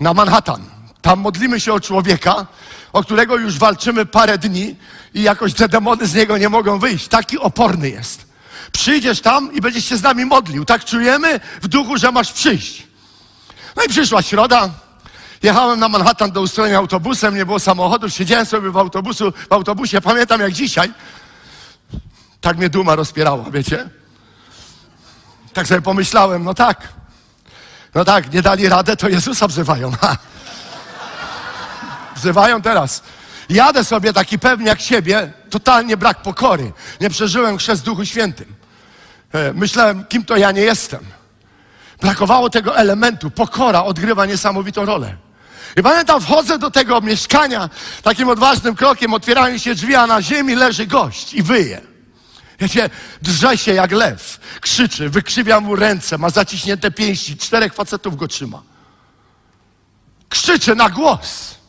na 0.00 0.14
Manhattan. 0.14 0.64
Tam 1.00 1.20
modlimy 1.20 1.60
się 1.60 1.72
o 1.72 1.80
człowieka, 1.80 2.46
o 2.92 3.02
którego 3.02 3.36
już 3.36 3.58
walczymy 3.58 4.06
parę 4.06 4.38
dni 4.38 4.76
i 5.14 5.22
jakoś 5.22 5.54
te 5.54 5.68
demony 5.68 6.06
z 6.06 6.14
niego 6.14 6.38
nie 6.38 6.48
mogą 6.48 6.78
wyjść. 6.78 7.08
Taki 7.08 7.38
oporny 7.38 7.90
jest. 7.90 8.26
Przyjdziesz 8.72 9.20
tam 9.20 9.52
i 9.52 9.60
będziesz 9.60 9.84
się 9.84 9.96
z 9.96 10.02
nami 10.02 10.24
modlił. 10.24 10.64
Tak 10.64 10.84
czujemy 10.84 11.40
w 11.62 11.68
duchu, 11.68 11.96
że 11.96 12.12
masz 12.12 12.32
przyjść. 12.32 12.86
No 13.76 13.82
i 13.82 13.88
przyszła 13.88 14.22
środa. 14.22 14.70
Jechałem 15.42 15.80
na 15.80 15.88
Manhattan 15.88 16.32
do 16.32 16.40
ustrojenia 16.40 16.78
autobusem, 16.78 17.36
nie 17.36 17.46
było 17.46 17.60
samochodu, 17.60 18.10
siedziałem 18.10 18.46
sobie 18.46 18.70
w, 18.70 18.76
autobusu, 18.76 19.32
w 19.50 19.52
autobusie, 19.52 20.00
pamiętam 20.00 20.40
jak 20.40 20.52
dzisiaj. 20.52 20.92
Tak 22.40 22.56
mnie 22.56 22.68
duma 22.68 22.94
rozpierała, 22.94 23.50
wiecie? 23.50 23.88
Tak 25.52 25.66
sobie 25.66 25.82
pomyślałem, 25.82 26.44
no 26.44 26.54
tak. 26.54 26.88
No 27.94 28.04
tak, 28.04 28.32
nie 28.32 28.42
dali 28.42 28.68
radę, 28.68 28.96
to 28.96 29.08
Jezusa 29.08 29.48
wzywają. 29.48 29.92
Ha. 30.00 30.16
Wzywają 32.22 32.62
teraz. 32.62 33.02
Jadę 33.48 33.84
sobie 33.84 34.12
taki 34.12 34.38
pewny 34.38 34.66
jak 34.66 34.80
siebie, 34.80 35.32
totalnie 35.50 35.96
brak 35.96 36.22
pokory. 36.22 36.72
Nie 37.00 37.10
przeżyłem 37.10 37.58
chrzest 37.58 37.84
Duchu 37.84 38.04
Świętym. 38.04 38.54
E, 39.32 39.52
myślałem, 39.52 40.04
kim 40.04 40.24
to 40.24 40.36
ja 40.36 40.52
nie 40.52 40.60
jestem. 40.60 41.00
Brakowało 42.00 42.50
tego 42.50 42.76
elementu. 42.76 43.30
Pokora 43.30 43.84
odgrywa 43.84 44.26
niesamowitą 44.26 44.84
rolę. 44.84 45.16
I 45.76 45.82
pamiętam, 45.82 46.20
wchodzę 46.20 46.58
do 46.58 46.70
tego 46.70 47.00
mieszkania, 47.00 47.70
takim 48.02 48.28
odważnym 48.28 48.74
krokiem 48.74 49.14
otwierają 49.14 49.58
się 49.58 49.74
drzwi, 49.74 49.94
a 49.94 50.06
na 50.06 50.22
ziemi 50.22 50.54
leży 50.54 50.86
gość 50.86 51.34
i 51.34 51.42
wyje. 51.42 51.80
Wiecie, 52.58 52.90
drze 53.22 53.58
się 53.58 53.72
jak 53.74 53.92
lew, 53.92 54.40
krzyczy, 54.60 55.08
wykrzywia 55.08 55.60
mu 55.60 55.76
ręce, 55.76 56.18
ma 56.18 56.30
zaciśnięte 56.30 56.90
pięści, 56.90 57.36
czterech 57.36 57.74
facetów 57.74 58.16
go 58.16 58.28
trzyma. 58.28 58.62
Krzyczy 60.28 60.76
na 60.76 60.90
głos. 60.90 61.61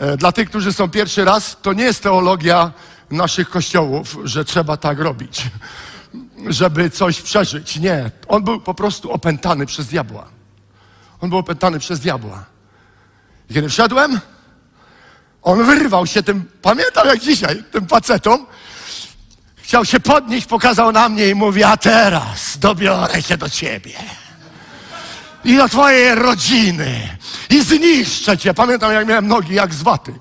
E, 0.00 0.16
dla 0.16 0.32
tych, 0.32 0.48
którzy 0.48 0.72
są 0.72 0.90
pierwszy 0.90 1.24
raz, 1.24 1.56
to 1.62 1.72
nie 1.72 1.84
jest 1.84 2.02
teologia 2.02 2.72
naszych 3.10 3.50
kościołów, 3.50 4.16
że 4.24 4.44
trzeba 4.44 4.76
tak 4.76 4.98
robić, 4.98 5.42
żeby 6.48 6.90
coś 6.90 7.22
przeżyć. 7.22 7.76
Nie. 7.76 8.10
On 8.28 8.44
był 8.44 8.60
po 8.60 8.74
prostu 8.74 9.12
opętany 9.12 9.66
przez 9.66 9.86
diabła. 9.86 10.28
On 11.20 11.30
był 11.30 11.38
opętany 11.38 11.78
przez 11.78 12.00
diabła. 12.00 12.44
I 13.50 13.54
kiedy 13.54 13.68
wszedłem, 13.68 14.20
on 15.42 15.64
wyrwał 15.64 16.06
się 16.06 16.22
tym, 16.22 16.44
pamiętam 16.62 17.06
jak 17.06 17.18
dzisiaj, 17.18 17.64
tym 17.72 17.88
facetom. 17.88 18.46
Chciał 19.56 19.84
się 19.84 20.00
podnieść, 20.00 20.46
pokazał 20.46 20.92
na 20.92 21.08
mnie 21.08 21.28
i 21.28 21.34
mówi, 21.34 21.64
a 21.64 21.76
teraz 21.76 22.58
dobiorę 22.58 23.22
się 23.22 23.36
do 23.36 23.50
ciebie. 23.50 23.92
I 25.44 25.56
do 25.56 25.68
twojej 25.68 26.14
rodziny. 26.14 27.18
I 27.50 27.62
zniszczę 27.62 28.38
cię. 28.38 28.54
Pamiętam 28.54 28.92
jak 28.92 29.06
miałem 29.06 29.28
nogi 29.28 29.54
jak 29.54 29.74
z 29.74 29.82
waty. 29.82 30.14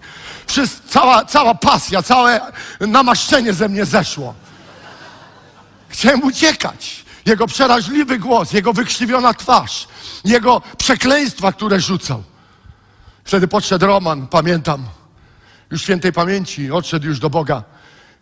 Wszyscy, 0.47 0.81
cała, 0.89 1.25
cała 1.25 1.55
pasja, 1.55 2.03
całe 2.03 2.41
namaszczenie 2.79 3.53
ze 3.53 3.69
mnie 3.69 3.85
zeszło. 3.85 4.35
Chciałem 5.89 6.23
uciekać. 6.23 7.05
Jego 7.25 7.47
przeraźliwy 7.47 8.19
głos, 8.19 8.53
jego 8.53 8.73
wykrzywiona 8.73 9.33
twarz, 9.33 9.87
jego 10.25 10.61
przekleństwa, 10.77 11.51
które 11.51 11.79
rzucał. 11.79 12.23
Wtedy 13.23 13.47
podszedł 13.47 13.85
Roman, 13.85 14.27
pamiętam, 14.27 14.85
już 15.71 15.81
świętej 15.81 16.13
pamięci, 16.13 16.71
odszedł 16.71 17.07
już 17.07 17.19
do 17.19 17.29
Boga. 17.29 17.63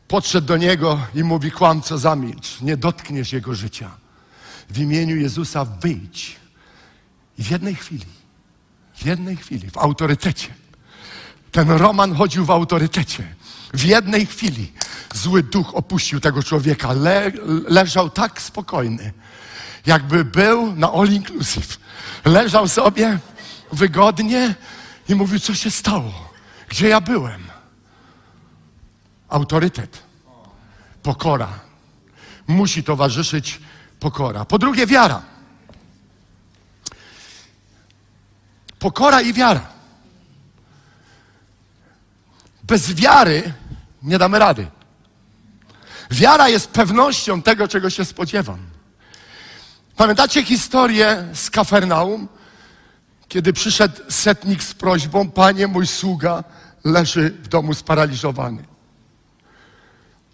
Podszedł 0.07 0.47
do 0.47 0.57
niego 0.57 0.99
i 1.15 1.23
mówi: 1.23 1.51
Kłamco, 1.51 1.97
zamilcz, 1.97 2.62
nie 2.62 2.77
dotkniesz 2.77 3.33
jego 3.33 3.55
życia. 3.55 3.89
W 4.69 4.79
imieniu 4.79 5.15
Jezusa 5.15 5.65
wyjdź. 5.65 6.39
I 7.39 7.43
w 7.43 7.52
jednej 7.52 7.75
chwili, 7.75 8.06
w 8.95 9.06
jednej 9.06 9.38
chwili, 9.38 9.71
w 9.71 9.78
autorytecie, 9.78 10.54
ten 11.52 11.71
Roman 11.71 12.15
chodził 12.15 12.45
w 12.45 12.52
autorytecie. 12.52 13.36
W 13.73 13.84
jednej 13.84 14.25
chwili 14.25 14.71
zły 15.13 15.43
duch 15.43 15.75
opuścił 15.75 16.19
tego 16.19 16.43
człowieka. 16.43 16.93
Le, 16.93 17.32
leżał 17.67 18.10
tak 18.10 18.41
spokojny, 18.41 19.13
jakby 19.86 20.25
był 20.25 20.75
na 20.75 20.91
all 20.91 21.08
inclusive. 21.10 21.80
Leżał 22.25 22.67
sobie 22.67 23.19
wygodnie, 23.71 24.56
i 25.10 25.15
mówił, 25.15 25.39
co 25.39 25.56
się 25.56 25.71
stało? 25.71 26.30
Gdzie 26.69 26.88
ja 26.88 27.02
byłem? 27.02 27.43
Autorytet, 29.30 30.04
pokora. 31.04 31.60
Musi 32.47 32.84
towarzyszyć 32.84 33.60
pokora. 33.99 34.45
Po 34.45 34.60
drugie, 34.60 34.88
wiara. 34.88 35.21
Pokora 38.79 39.21
i 39.21 39.33
wiara. 39.33 39.67
Bez 42.63 42.93
wiary 42.93 43.53
nie 44.03 44.17
damy 44.17 44.39
rady. 44.39 44.67
Wiara 46.11 46.49
jest 46.49 46.67
pewnością 46.67 47.41
tego, 47.41 47.67
czego 47.67 47.89
się 47.89 48.05
spodziewam. 48.05 48.59
Pamiętacie 49.95 50.43
historię 50.43 51.27
z 51.33 51.49
Kafernaum? 51.49 52.27
kiedy 53.29 53.53
przyszedł 53.53 54.01
setnik 54.09 54.63
z 54.63 54.73
prośbą, 54.73 55.31
panie, 55.31 55.67
mój 55.67 55.87
sługa 55.87 56.43
leży 56.83 57.29
w 57.29 57.47
domu 57.47 57.73
sparaliżowany. 57.73 58.63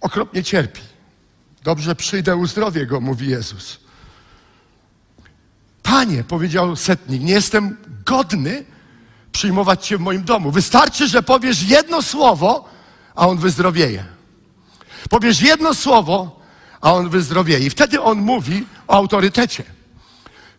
Okropnie 0.01 0.43
cierpi. 0.43 0.81
Dobrze, 1.63 1.95
przyjdę, 1.95 2.35
uzdrowię 2.35 2.85
go, 2.85 3.01
mówi 3.01 3.27
Jezus. 3.27 3.79
Panie, 5.85 6.23
powiedział 6.23 6.75
setnik, 6.75 7.21
nie 7.21 7.33
jestem 7.33 7.77
godny 8.05 8.65
przyjmować 9.31 9.87
cię 9.87 9.97
w 9.97 10.01
moim 10.01 10.23
domu. 10.23 10.51
Wystarczy, 10.51 11.07
że 11.07 11.23
powiesz 11.23 11.63
jedno 11.63 12.01
słowo, 12.01 12.69
a 13.15 13.27
on 13.27 13.37
wyzdrowieje. 13.37 14.05
Powiesz 15.09 15.41
jedno 15.41 15.73
słowo, 15.73 16.39
a 16.81 16.93
on 16.93 17.09
wyzdrowieje. 17.09 17.65
I 17.67 17.69
wtedy 17.69 18.01
on 18.01 18.17
mówi 18.17 18.65
o 18.87 18.93
autorytecie. 18.93 19.63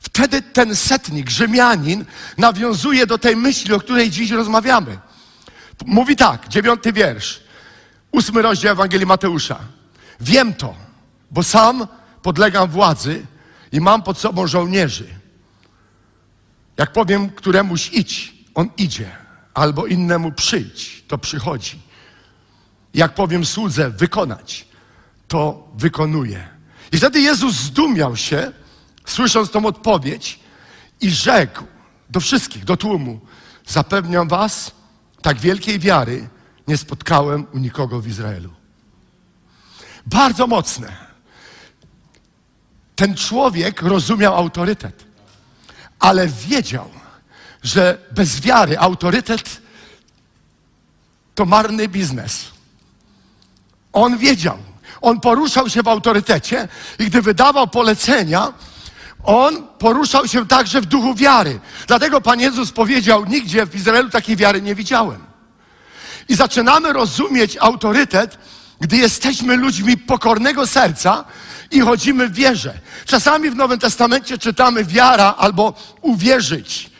Wtedy 0.00 0.42
ten 0.42 0.76
setnik, 0.76 1.30
Rzymianin, 1.30 2.04
nawiązuje 2.38 3.06
do 3.06 3.18
tej 3.18 3.36
myśli, 3.36 3.74
o 3.74 3.80
której 3.80 4.10
dziś 4.10 4.30
rozmawiamy. 4.30 4.98
Mówi 5.86 6.16
tak, 6.16 6.48
dziewiąty 6.48 6.92
wiersz, 6.92 7.40
ósmy 8.12 8.42
rozdział 8.42 8.72
Ewangelii 8.72 9.06
Mateusza. 9.06 9.58
Wiem 10.20 10.54
to, 10.54 10.74
bo 11.30 11.42
sam 11.42 11.86
podlegam 12.22 12.70
władzy 12.70 13.26
i 13.72 13.80
mam 13.80 14.02
pod 14.02 14.18
sobą 14.18 14.46
żołnierzy. 14.46 15.15
Jak 16.76 16.92
powiem 16.92 17.30
któremuś 17.30 17.90
idź, 17.92 18.34
on 18.54 18.68
idzie, 18.76 19.16
albo 19.54 19.86
innemu 19.86 20.32
przyjdź, 20.32 21.04
to 21.08 21.18
przychodzi. 21.18 21.78
Jak 22.94 23.14
powiem 23.14 23.46
słudze 23.46 23.90
wykonać, 23.90 24.68
to 25.28 25.68
wykonuje. 25.74 26.48
I 26.92 26.96
wtedy 26.96 27.20
Jezus 27.20 27.54
zdumiał 27.54 28.16
się, 28.16 28.52
słysząc 29.04 29.50
tą 29.50 29.66
odpowiedź 29.66 30.40
i 31.00 31.10
rzekł 31.10 31.64
do 32.10 32.20
wszystkich, 32.20 32.64
do 32.64 32.76
tłumu, 32.76 33.20
zapewniam 33.66 34.28
was, 34.28 34.70
tak 35.22 35.38
wielkiej 35.38 35.78
wiary 35.78 36.28
nie 36.68 36.76
spotkałem 36.76 37.46
u 37.52 37.58
nikogo 37.58 38.00
w 38.00 38.08
Izraelu. 38.08 38.50
Bardzo 40.06 40.46
mocne. 40.46 41.06
Ten 42.96 43.14
człowiek 43.14 43.82
rozumiał 43.82 44.36
autorytet, 44.36 45.05
ale 46.06 46.28
wiedział, 46.28 46.90
że 47.62 47.98
bez 48.10 48.40
wiary 48.40 48.78
autorytet 48.78 49.60
to 51.34 51.44
marny 51.46 51.88
biznes. 51.88 52.44
On 53.92 54.18
wiedział. 54.18 54.58
On 55.00 55.20
poruszał 55.20 55.68
się 55.68 55.82
w 55.82 55.88
autorytecie 55.88 56.68
i 56.98 57.04
gdy 57.06 57.22
wydawał 57.22 57.68
polecenia, 57.68 58.52
on 59.24 59.68
poruszał 59.78 60.28
się 60.28 60.46
także 60.46 60.80
w 60.80 60.86
duchu 60.86 61.14
wiary. 61.14 61.60
Dlatego 61.86 62.20
Pan 62.20 62.40
Jezus 62.40 62.72
powiedział: 62.72 63.24
Nigdzie 63.24 63.66
w 63.66 63.74
Izraelu 63.74 64.10
takiej 64.10 64.36
wiary 64.36 64.62
nie 64.62 64.74
widziałem. 64.74 65.24
I 66.28 66.34
zaczynamy 66.34 66.92
rozumieć 66.92 67.56
autorytet, 67.60 68.38
gdy 68.80 68.96
jesteśmy 68.96 69.56
ludźmi 69.56 69.96
pokornego 69.96 70.66
serca 70.66 71.24
i 71.70 71.80
chodzimy 71.80 72.28
w 72.28 72.32
wierze. 72.32 72.78
Czasami 73.04 73.50
w 73.50 73.56
Nowym 73.56 73.78
Testamencie 73.78 74.38
czytamy 74.38 74.84
wiara 74.84 75.34
albo 75.38 75.74
uwierzyć. 76.00 76.90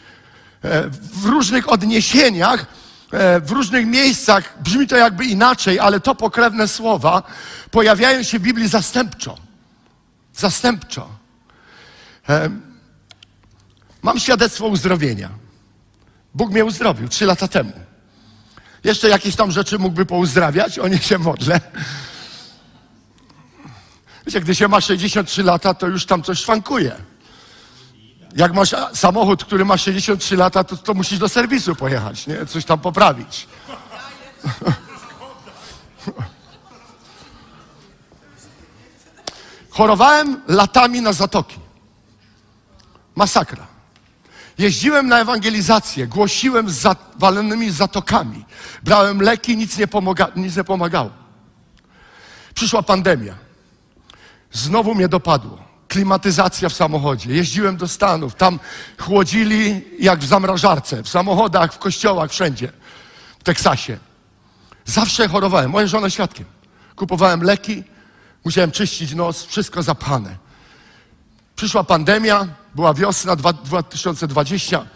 E, 0.63 0.91
w 0.91 1.25
różnych 1.25 1.73
odniesieniach, 1.73 2.67
e, 3.13 3.41
w 3.41 3.51
różnych 3.51 3.87
miejscach 3.87 4.63
brzmi 4.63 4.87
to 4.87 4.97
jakby 4.97 5.25
inaczej, 5.25 5.81
ale 5.81 6.01
to 6.01 6.15
pokrewne 6.15 6.69
słowa 6.69 7.23
pojawiają 7.71 8.23
się 8.23 8.39
w 8.39 8.43
Biblii 8.43 8.69
zastępczo. 8.69 9.39
Zastępczo. 10.35 11.09
E, 12.29 12.51
mam 14.03 14.19
świadectwo 14.19 14.67
uzdrowienia. 14.67 15.31
Bóg 16.35 16.51
mnie 16.51 16.65
uzdrowił 16.65 17.09
trzy 17.09 17.27
lata 17.27 17.49
temu. 17.49 17.73
Jeszcze 18.85 19.09
jakieś 19.09 19.37
tam 19.37 19.51
rzeczy 19.51 19.79
mógłby 19.79 20.07
pouzdrawiać, 20.07 20.79
o 20.79 20.89
nie 20.89 20.99
się 20.99 21.19
modlę. 21.19 21.61
Wiecie, 24.27 24.41
gdy 24.41 24.55
się 24.55 24.69
ma 24.69 24.81
63 24.81 25.43
lata, 25.43 25.75
to 25.75 25.87
już 25.87 26.07
tam 26.07 26.23
coś 26.23 26.39
szwankuje. 26.39 26.97
Jak 28.37 28.55
masz 28.55 28.75
samochód, 28.93 29.45
który 29.45 29.65
ma 29.65 29.77
63 29.77 30.37
lata, 30.37 30.65
to, 30.65 30.77
to 30.77 30.95
musisz 30.95 31.19
do 31.19 31.29
serwisu 31.29 31.75
pojechać, 31.75 32.27
nie? 32.27 32.47
Coś 32.47 32.65
tam 32.65 32.79
poprawić. 32.79 33.49
Chorowałem 39.71 40.43
latami 40.49 41.01
na 41.01 41.13
zatoki. 41.13 41.59
Masakra. 43.15 43.67
Jeździłem 44.59 45.09
na 45.09 45.21
ewangelizację, 45.21 46.07
głosiłem 46.07 46.71
z 46.71 46.75
zawalonymi 46.75 47.71
zatokami. 47.71 48.45
Brałem 48.83 49.21
leki, 49.21 49.57
nic 49.57 49.79
nie, 49.79 49.87
pomaga, 49.87 50.31
nic 50.37 50.57
nie 50.57 50.65
pomagało. 50.65 51.11
Przyszła 52.55 52.83
pandemia. 52.83 53.46
Znowu 54.57 54.95
mnie 54.95 55.09
dopadło. 55.09 55.59
Klimatyzacja 55.89 56.69
w 56.69 56.73
samochodzie. 56.73 57.35
Jeździłem 57.35 57.77
do 57.77 57.89
Stanów. 57.89 58.35
Tam 58.35 58.59
chłodzili 58.99 59.85
jak 59.99 60.21
w 60.21 60.27
zamrażarce. 60.27 61.03
W 61.03 61.09
samochodach, 61.09 61.73
w 61.73 61.79
kościołach, 61.79 62.31
wszędzie. 62.31 62.73
W 63.39 63.45
Teksasie. 63.45 63.99
Zawsze 64.85 65.29
chorowałem. 65.29 65.71
Moja 65.71 65.87
żona 65.87 66.11
świadkiem. 66.11 66.47
Kupowałem 66.97 67.43
leki, 67.43 67.85
musiałem 68.45 68.71
czyścić 68.71 69.15
nos, 69.15 69.45
wszystko 69.45 69.83
zapchane. 69.83 70.37
Przyszła 71.57 71.85
pandemia, 71.85 72.49
była 72.75 72.95
wiosna 72.95 73.37
2020. 73.37 74.87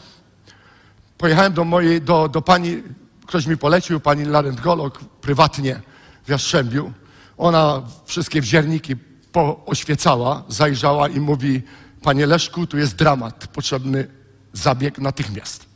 Pojechałem 1.18 1.52
do 1.52 1.64
mojej, 1.64 2.02
do, 2.02 2.28
do 2.28 2.42
pani, 2.42 2.82
ktoś 3.26 3.46
mi 3.46 3.56
polecił, 3.56 4.00
pani 4.00 4.24
laryngolog, 4.24 4.98
prywatnie 4.98 5.80
w 6.24 6.28
Jastrzębiu. 6.28 6.92
Ona 7.38 7.82
wszystkie 8.06 8.40
wzierniki 8.40 9.09
pooświecała, 9.32 10.44
zajrzała 10.48 11.08
i 11.08 11.20
mówi, 11.20 11.62
panie 12.02 12.26
Leszku, 12.26 12.66
tu 12.66 12.78
jest 12.78 12.94
dramat, 12.94 13.46
potrzebny 13.46 14.08
zabieg 14.52 14.98
natychmiast. 14.98 15.66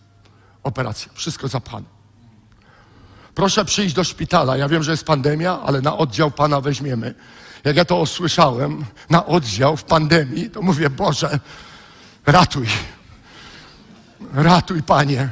Operacja, 0.62 1.12
wszystko 1.14 1.48
zapchane. 1.48 1.86
Proszę 3.34 3.64
przyjść 3.64 3.94
do 3.94 4.04
szpitala. 4.04 4.56
Ja 4.56 4.68
wiem, 4.68 4.82
że 4.82 4.90
jest 4.90 5.04
pandemia, 5.04 5.60
ale 5.60 5.80
na 5.80 5.96
oddział 5.96 6.30
pana 6.30 6.60
weźmiemy. 6.60 7.14
Jak 7.64 7.76
ja 7.76 7.84
to 7.84 8.00
usłyszałem, 8.00 8.84
na 9.10 9.26
oddział 9.26 9.76
w 9.76 9.84
pandemii, 9.84 10.50
to 10.50 10.62
mówię, 10.62 10.90
Boże, 10.90 11.38
ratuj. 12.26 12.66
Ratuj, 14.34 14.82
panie. 14.82 15.28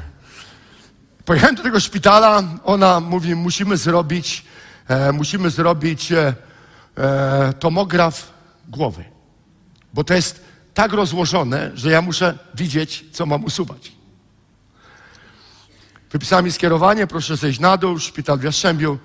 Pojechałem 1.24 1.56
do 1.56 1.62
tego 1.62 1.80
szpitala, 1.80 2.42
ona 2.64 3.00
mówi, 3.00 3.35
musimy 3.35 3.76
zrobić, 3.76 4.44
e, 4.88 5.12
musimy 5.12 5.50
zrobić 5.50 6.12
e, 6.12 6.35
e, 6.96 7.52
tomograf 7.52 8.33
głowy. 8.68 9.05
Bo 9.94 10.05
to 10.05 10.14
jest 10.14 10.44
tak 10.74 10.92
rozłożone, 10.92 11.70
że 11.74 11.90
ja 11.90 12.02
muszę 12.02 12.38
widzieć, 12.55 13.05
co 13.12 13.26
mam 13.26 13.44
usuwać. 13.44 13.92
Wypisała 16.12 16.42
mi 16.42 16.52
skierowanie, 16.52 17.07
proszę 17.07 17.37
zejść 17.37 17.61
na 17.61 17.76
dół, 17.76 17.98
szpital 17.98 18.38
w 18.38 18.42
Jastrzębiu, 18.42 18.98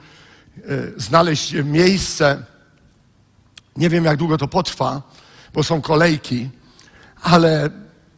e, 0.57 0.61
znaleźć 0.97 1.53
miejsce. 1.53 2.43
Nie 3.75 3.89
wiem, 3.89 4.05
jak 4.05 4.17
długo 4.17 4.37
to 4.37 4.47
potrwa, 4.47 5.01
bo 5.53 5.63
są 5.63 5.81
kolejki, 5.81 6.49
ale 7.21 7.69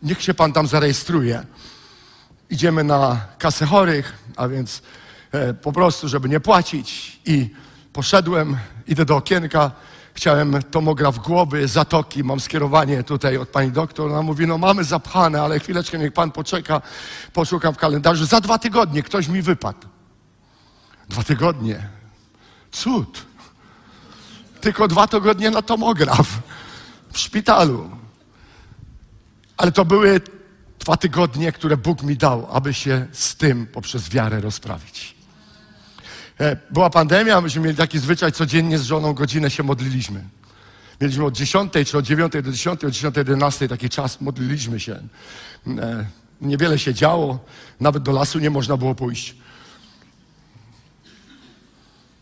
niech 0.03 0.21
się 0.21 0.33
pan 0.33 0.53
tam 0.53 0.67
zarejestruje. 0.67 1.45
Idziemy 2.49 2.83
na 2.83 3.25
kasę 3.37 3.65
chorych, 3.65 4.13
a 4.35 4.47
więc 4.47 4.81
e, 5.31 5.53
po 5.53 5.71
prostu, 5.71 6.07
żeby 6.07 6.29
nie 6.29 6.39
płacić. 6.39 7.19
I 7.25 7.49
poszedłem, 7.99 8.57
idę 8.87 9.05
do 9.05 9.15
okienka, 9.15 9.71
chciałem 10.13 10.63
tomograf 10.63 11.17
głowy, 11.17 11.67
zatoki, 11.67 12.23
mam 12.23 12.39
skierowanie 12.39 13.03
tutaj 13.03 13.37
od 13.37 13.49
pani 13.49 13.71
doktor. 13.71 14.11
Ona 14.11 14.21
mówi, 14.21 14.47
no 14.47 14.57
mamy 14.57 14.83
zapchane, 14.83 15.41
ale 15.41 15.59
chwileczkę, 15.59 15.97
niech 15.97 16.13
pan 16.13 16.31
poczeka, 16.31 16.81
poszukam 17.33 17.73
w 17.73 17.77
kalendarzu. 17.77 18.25
Za 18.25 18.41
dwa 18.41 18.57
tygodnie 18.57 19.03
ktoś 19.03 19.27
mi 19.27 19.41
wypadł. 19.41 19.87
Dwa 21.09 21.23
tygodnie. 21.23 21.89
Cud. 22.71 23.25
Tylko 24.61 24.87
dwa 24.87 25.07
tygodnie 25.07 25.51
na 25.51 25.61
tomograf 25.61 26.27
w 27.11 27.17
szpitalu. 27.19 27.89
Ale 29.57 29.71
to 29.71 29.85
były 29.85 30.21
dwa 30.79 30.97
tygodnie, 30.97 31.51
które 31.51 31.77
Bóg 31.77 32.03
mi 32.03 32.17
dał, 32.17 32.47
aby 32.51 32.73
się 32.73 33.07
z 33.11 33.35
tym 33.35 33.67
poprzez 33.67 34.09
wiarę 34.09 34.41
rozprawić. 34.41 35.18
E, 36.39 36.57
była 36.71 36.89
pandemia, 36.89 37.41
myśmy 37.41 37.61
mieli 37.61 37.77
taki 37.77 37.99
zwyczaj, 37.99 38.31
codziennie 38.31 38.77
z 38.77 38.83
żoną 38.83 39.13
godzinę 39.13 39.49
się 39.49 39.63
modliliśmy. 39.63 40.23
Mieliśmy 41.01 41.25
od 41.25 41.35
10 41.35 41.73
czy 41.85 41.97
od 41.97 42.05
9 42.05 42.33
do 42.33 42.51
10, 42.51 42.83
od 42.83 42.91
10 42.91 43.15
do 43.15 43.21
11 43.21 43.67
taki 43.67 43.89
czas, 43.89 44.21
modliliśmy 44.21 44.79
się. 44.79 44.99
E, 45.67 46.05
niewiele 46.41 46.79
się 46.79 46.93
działo, 46.93 47.39
nawet 47.79 48.03
do 48.03 48.11
lasu 48.11 48.39
nie 48.39 48.49
można 48.49 48.77
było 48.77 48.95
pójść. 48.95 49.35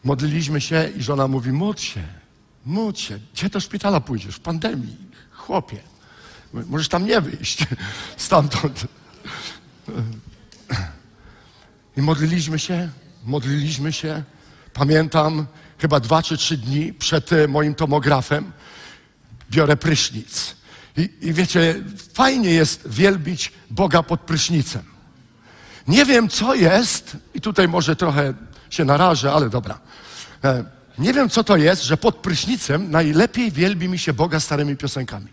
Modliliśmy 0.04 0.62
się 0.62 0.90
i 0.98 1.04
żona 1.04 1.28
mówi, 1.28 1.52
módl 1.52 1.82
się, 1.82 2.04
módl 2.66 3.00
się. 3.00 3.20
Gdzie 3.34 3.50
do 3.50 3.60
szpitala 3.60 4.00
pójdziesz? 4.00 4.36
W 4.36 4.40
pandemii. 4.40 4.98
Chłopie, 5.32 5.78
możesz 6.54 6.88
tam 6.88 7.06
nie 7.06 7.22
wyjść 7.22 7.66
stamtąd. 8.18 8.88
I 11.98 12.02
modliliśmy 12.02 12.60
się, 12.60 12.90
modliliśmy 13.28 13.94
się. 13.94 14.24
Pamiętam, 14.74 15.46
chyba 15.80 16.00
dwa 16.00 16.24
czy 16.24 16.38
trzy 16.38 16.58
dni 16.58 16.94
przed 16.94 17.34
e, 17.34 17.48
moim 17.48 17.76
tomografem 17.76 18.52
biorę 19.52 19.78
prysznic. 19.78 20.56
I, 20.98 21.10
I 21.22 21.34
wiecie, 21.34 21.76
fajnie 22.14 22.50
jest 22.50 22.90
wielbić 22.90 23.52
Boga 23.70 24.04
pod 24.04 24.20
prysznicem. 24.20 24.84
Nie 25.88 26.06
wiem, 26.06 26.30
co 26.30 26.56
jest, 26.56 27.18
i 27.34 27.42
tutaj 27.42 27.68
może 27.68 27.96
trochę 27.96 28.34
się 28.70 28.86
narażę, 28.86 29.34
ale 29.34 29.50
dobra. 29.50 29.80
E, 30.44 30.64
nie 30.98 31.14
wiem, 31.14 31.30
co 31.30 31.44
to 31.44 31.58
jest, 31.58 31.84
że 31.84 31.98
pod 31.98 32.16
prysznicem 32.16 32.92
najlepiej 32.92 33.52
wielbi 33.52 33.90
mi 33.90 34.00
się 34.00 34.14
Boga 34.14 34.40
starymi 34.40 34.78
piosenkami. 34.78 35.28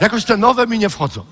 Jakoś 0.00 0.24
te 0.24 0.36
nowe 0.36 0.66
mi 0.66 0.78
nie 0.78 0.88
wchodzą. 0.88 1.24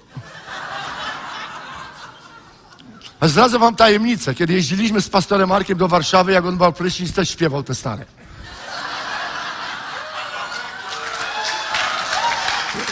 A 3.24 3.28
zdradzę 3.28 3.58
wam 3.58 3.76
tajemnicę. 3.76 4.34
Kiedy 4.34 4.52
jeździliśmy 4.52 5.00
z 5.00 5.08
pastorem 5.08 5.48
Markiem 5.48 5.78
do 5.78 5.88
Warszawy, 5.88 6.32
jak 6.32 6.44
on 6.44 6.56
bał 6.56 6.72
prysznic, 6.72 7.12
też 7.12 7.30
śpiewał 7.30 7.62
te 7.62 7.74
stare. 7.74 8.04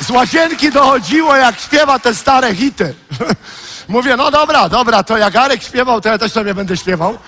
Z 0.01 0.11
łazienki 0.11 0.71
dochodziło, 0.71 1.37
jak 1.37 1.61
śpiewa 1.61 1.99
te 1.99 2.15
stare 2.15 2.55
hity. 2.55 2.95
Mówię, 3.89 4.17
no 4.17 4.31
dobra, 4.31 4.69
dobra, 4.69 5.03
to 5.03 5.19
jak 5.19 5.37
Arek 5.37 5.63
śpiewał, 5.63 6.01
to 6.01 6.09
ja 6.09 6.19
też 6.19 6.33
sobie 6.33 6.55
będę 6.55 6.77
śpiewał. 6.77 7.19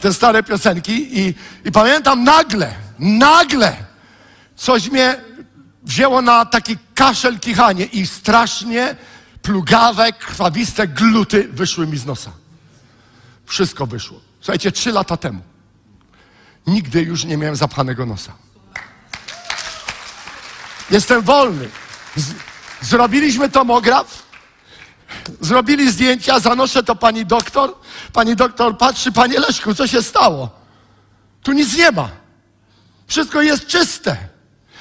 Te 0.00 0.12
stare 0.12 0.42
piosenki. 0.42 1.18
I, 1.20 1.34
i 1.64 1.72
pamiętam 1.72 2.24
nagle, 2.24 2.74
nagle 2.98 3.76
coś 4.56 4.90
mnie 4.90 5.16
wzięło 5.82 6.22
na 6.22 6.46
taki 6.46 6.76
kaszel, 6.94 7.38
kichanie 7.38 7.84
i 7.84 8.06
strasznie 8.06 8.96
plugawe, 9.42 10.12
krwawiste 10.12 10.88
gluty 10.88 11.48
wyszły 11.48 11.86
mi 11.86 11.98
z 11.98 12.06
nosa. 12.06 12.30
Wszystko 13.46 13.86
wyszło. 13.86 14.20
Słuchajcie, 14.40 14.72
trzy 14.72 14.92
lata 14.92 15.16
temu. 15.16 15.40
Nigdy 16.66 17.02
już 17.02 17.24
nie 17.24 17.36
miałem 17.36 17.56
zapchanego 17.56 18.06
nosa. 18.06 18.32
Jestem 20.90 21.22
wolny. 21.22 21.68
Z, 22.16 22.34
zrobiliśmy 22.80 23.48
tomograf, 23.48 24.22
zrobili 25.40 25.92
zdjęcia, 25.92 26.40
zanoszę 26.40 26.82
to 26.82 26.96
pani 26.96 27.26
doktor. 27.26 27.74
Pani 28.12 28.36
doktor 28.36 28.78
patrzy, 28.78 29.12
panie 29.12 29.40
Leszku, 29.40 29.74
co 29.74 29.86
się 29.86 30.02
stało? 30.02 30.50
Tu 31.42 31.52
nic 31.52 31.76
nie 31.76 31.90
ma. 31.90 32.08
Wszystko 33.06 33.42
jest 33.42 33.66
czyste. 33.66 34.16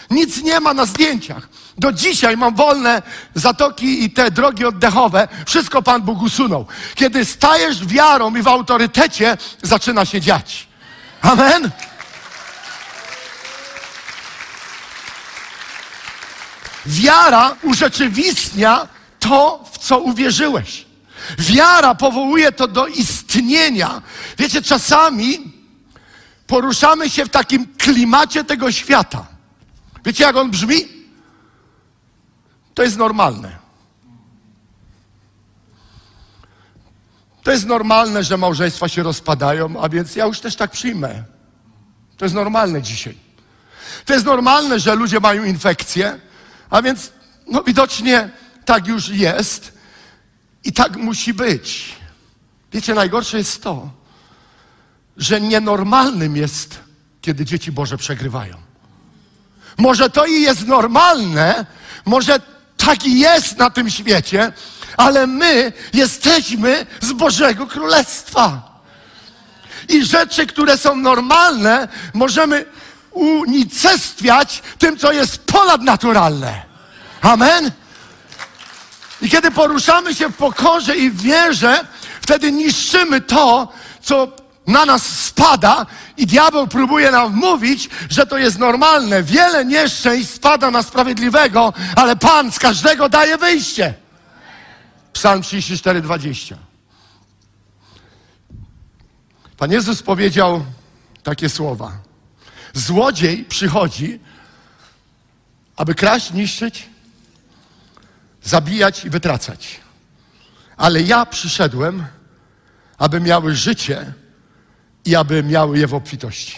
Nic 0.10 0.44
nie 0.44 0.60
ma 0.60 0.74
na 0.74 0.86
zdjęciach. 0.86 1.50
Do 1.78 1.92
dzisiaj 1.92 2.38
mam 2.38 2.56
wolne 2.56 3.02
zatoki 3.36 4.04
i 4.04 4.10
te 4.10 4.32
drogi 4.32 4.66
oddechowe. 4.66 5.28
Wszystko 5.46 5.82
Pan 5.82 6.02
Bóg 6.02 6.22
usunął. 6.22 6.66
Kiedy 6.96 7.26
stajesz 7.26 7.86
wiarą 7.86 8.36
i 8.36 8.42
w 8.42 8.48
autorytecie, 8.48 9.38
zaczyna 9.64 10.06
się 10.06 10.22
dziać. 10.22 10.68
Amen. 11.22 11.72
Wiara 16.86 17.56
urzeczywistnia 17.64 18.88
to, 19.20 19.66
w 19.72 19.78
co 19.78 20.00
uwierzyłeś. 20.00 20.86
Wiara 21.40 21.96
powołuje 21.96 22.52
to 22.52 22.68
do 22.68 22.88
istnienia. 22.88 24.02
Wiecie, 24.38 24.62
czasami 24.62 25.54
poruszamy 26.48 27.10
się 27.10 27.26
w 27.26 27.30
takim 27.30 27.68
klimacie 27.78 28.44
tego 28.44 28.72
świata. 28.72 29.26
Wiecie, 30.06 30.24
jak 30.24 30.36
on 30.36 30.52
brzmi? 30.52 31.01
To 32.82 32.86
jest 32.86 32.98
normalne. 32.98 33.58
To 37.44 37.52
jest 37.52 37.66
normalne, 37.66 38.24
że 38.24 38.38
małżeństwa 38.38 38.88
się 38.88 39.04
rozpadają, 39.04 39.82
a 39.82 39.90
więc 39.90 40.16
ja 40.16 40.26
już 40.26 40.40
też 40.40 40.56
tak 40.56 40.72
przyjmę. 40.72 41.24
To 42.18 42.26
jest 42.26 42.36
normalne 42.36 42.82
dzisiaj. 42.82 43.18
To 44.06 44.14
jest 44.14 44.26
normalne, 44.26 44.80
że 44.80 44.96
ludzie 44.96 45.20
mają 45.20 45.44
infekcje, 45.44 46.20
a 46.70 46.82
więc 46.82 47.12
no 47.48 47.64
widocznie 47.64 48.30
tak 48.66 48.88
już 48.88 49.10
jest 49.10 49.78
i 50.64 50.74
tak 50.74 50.98
musi 50.98 51.34
być. 51.34 51.96
Wiecie, 52.74 52.94
najgorsze 52.94 53.38
jest 53.38 53.64
to, 53.64 53.90
że 55.18 55.42
nienormalnym 55.42 56.36
jest, 56.36 56.80
kiedy 57.22 57.46
dzieci 57.46 57.72
Boże 57.72 57.98
przegrywają. 57.98 58.58
Może 59.78 60.10
to 60.10 60.26
i 60.26 60.42
jest 60.42 60.68
normalne, 60.68 61.66
może 62.06 62.51
tak 62.86 63.06
i 63.06 63.20
jest 63.20 63.58
na 63.58 63.70
tym 63.70 63.90
świecie, 63.90 64.52
ale 64.98 65.28
my 65.28 65.74
jesteśmy 65.94 66.86
z 67.02 67.14
Bożego 67.14 67.68
Królestwa. 67.68 68.72
I 69.90 70.06
rzeczy, 70.06 70.48
które 70.48 70.78
są 70.78 70.96
normalne, 70.96 71.88
możemy 72.14 72.66
unicestwiać 73.12 74.62
tym, 74.78 74.98
co 74.98 75.12
jest 75.12 75.46
ponadnaturalne. 75.46 76.64
Amen? 77.22 77.72
I 79.22 79.30
kiedy 79.30 79.52
poruszamy 79.52 80.16
się 80.16 80.30
w 80.30 80.36
pokorze 80.36 80.98
i 80.98 81.12
wierze, 81.12 81.86
wtedy 82.22 82.52
niszczymy 82.52 83.22
to, 83.22 83.74
co 84.02 84.28
na 84.68 84.86
nas 84.86 85.06
spada 85.06 85.86
i 86.22 86.28
diabeł 86.28 86.68
próbuje 86.68 87.12
nam 87.12 87.36
mówić, 87.36 87.90
że 88.10 88.26
to 88.26 88.38
jest 88.38 88.60
normalne. 88.60 89.24
Wiele 89.24 89.66
nieszczęść 89.66 90.30
spada 90.30 90.72
na 90.72 90.84
sprawiedliwego, 90.84 91.74
ale 91.96 92.16
Pan 92.16 92.52
z 92.52 92.60
każdego 92.60 93.10
daje 93.10 93.38
wyjście. 93.38 93.94
Psalm 95.14 95.42
34, 95.42 96.02
20. 96.02 96.58
Pan 99.58 99.72
Jezus 99.72 100.04
powiedział 100.04 100.66
takie 101.24 101.50
słowa. 101.50 101.92
Złodziej 102.74 103.46
przychodzi, 103.46 104.20
aby 105.76 105.96
kraść, 105.96 106.32
niszczyć, 106.32 106.90
zabijać 108.44 109.06
i 109.06 109.10
wytracać. 109.10 109.80
Ale 110.78 111.02
ja 111.02 111.26
przyszedłem, 111.26 112.06
aby 112.98 113.20
miały 113.20 113.56
życie 113.56 114.14
i 115.06 115.16
aby 115.16 115.44
miały 115.44 115.80
je 115.80 115.88
w 115.88 115.94
obfitości. 115.94 116.58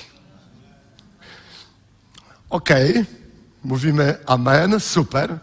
Okej, 2.49 2.91
okay, 2.91 3.05
mówimy 3.63 4.17
amen, 4.25 4.79
super, 4.79 5.39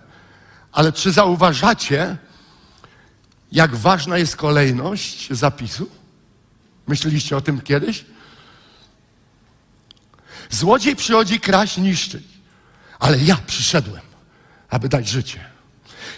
ale 0.73 0.93
czy 0.93 1.13
zauważacie, 1.13 2.17
jak 3.53 3.77
ważna 3.77 4.19
jest 4.19 4.37
kolejność 4.37 5.33
zapisu? 5.33 5.91
Myśleliście 6.87 7.37
o 7.37 7.41
tym 7.41 7.61
kiedyś? 7.61 8.05
Złodziej 10.51 10.97
przychodzi 10.97 11.41
kraść, 11.41 11.77
niszczyć, 11.77 12.25
ale 12.99 13.19
ja 13.19 13.37
przyszedłem, 13.47 14.03
aby 14.69 14.89
dać 14.89 15.09
życie. 15.09 15.50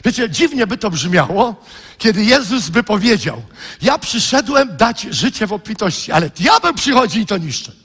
Wiecie, 0.04 0.30
dziwnie 0.30 0.66
by 0.66 0.78
to 0.78 0.90
brzmiało, 0.90 1.64
kiedy 1.98 2.24
Jezus 2.24 2.68
by 2.68 2.82
powiedział: 2.82 3.42
Ja 3.82 3.98
przyszedłem 3.98 4.76
dać 4.76 5.02
życie 5.10 5.46
w 5.46 5.52
obfitości, 5.52 6.12
ale 6.12 6.30
diabeł 6.30 6.74
przychodzi 6.74 7.20
i 7.20 7.26
to 7.26 7.38
niszczy. 7.38 7.76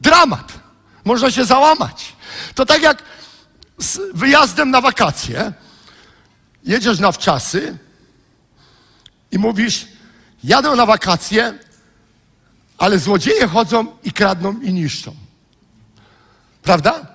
Dramat. 0.00 0.52
Można 1.04 1.30
się 1.30 1.44
załamać. 1.44 2.12
To 2.54 2.66
tak 2.66 2.82
jak 2.82 3.02
z 3.78 4.00
wyjazdem 4.14 4.70
na 4.70 4.80
wakacje. 4.80 5.52
Jedziesz 6.64 6.98
na 6.98 7.12
wczasy 7.12 7.78
i 9.32 9.38
mówisz: 9.38 9.86
Jadę 10.44 10.76
na 10.76 10.86
wakacje, 10.86 11.58
ale 12.78 12.98
złodzieje 12.98 13.48
chodzą 13.48 13.96
i 14.04 14.12
kradną 14.12 14.60
i 14.60 14.72
niszczą. 14.72 15.14
Prawda? 16.62 17.06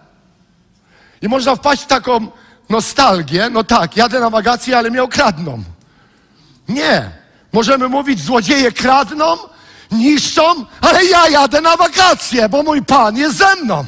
I 1.22 1.30
można 1.30 1.56
wpaść 1.56 1.84
w 1.84 1.88
taką 1.88 2.32
nostalgię, 2.70 3.49
no 3.49 3.63
tak, 3.63 3.97
jadę 3.97 4.20
na 4.20 4.30
wakacje, 4.30 4.78
ale 4.78 4.89
mnie 4.89 5.03
okradną. 5.03 5.63
Nie. 6.67 7.11
Możemy 7.53 7.88
mówić, 7.88 8.22
złodzieje 8.22 8.72
kradną, 8.72 9.38
niszczą, 9.91 10.65
ale 10.82 11.05
ja 11.05 11.30
jadę 11.30 11.61
na 11.61 11.78
wakacje, 11.78 12.49
bo 12.49 12.63
mój 12.63 12.82
Pan 12.82 13.17
jest 13.17 13.38
ze 13.38 13.55
mną. 13.55 13.86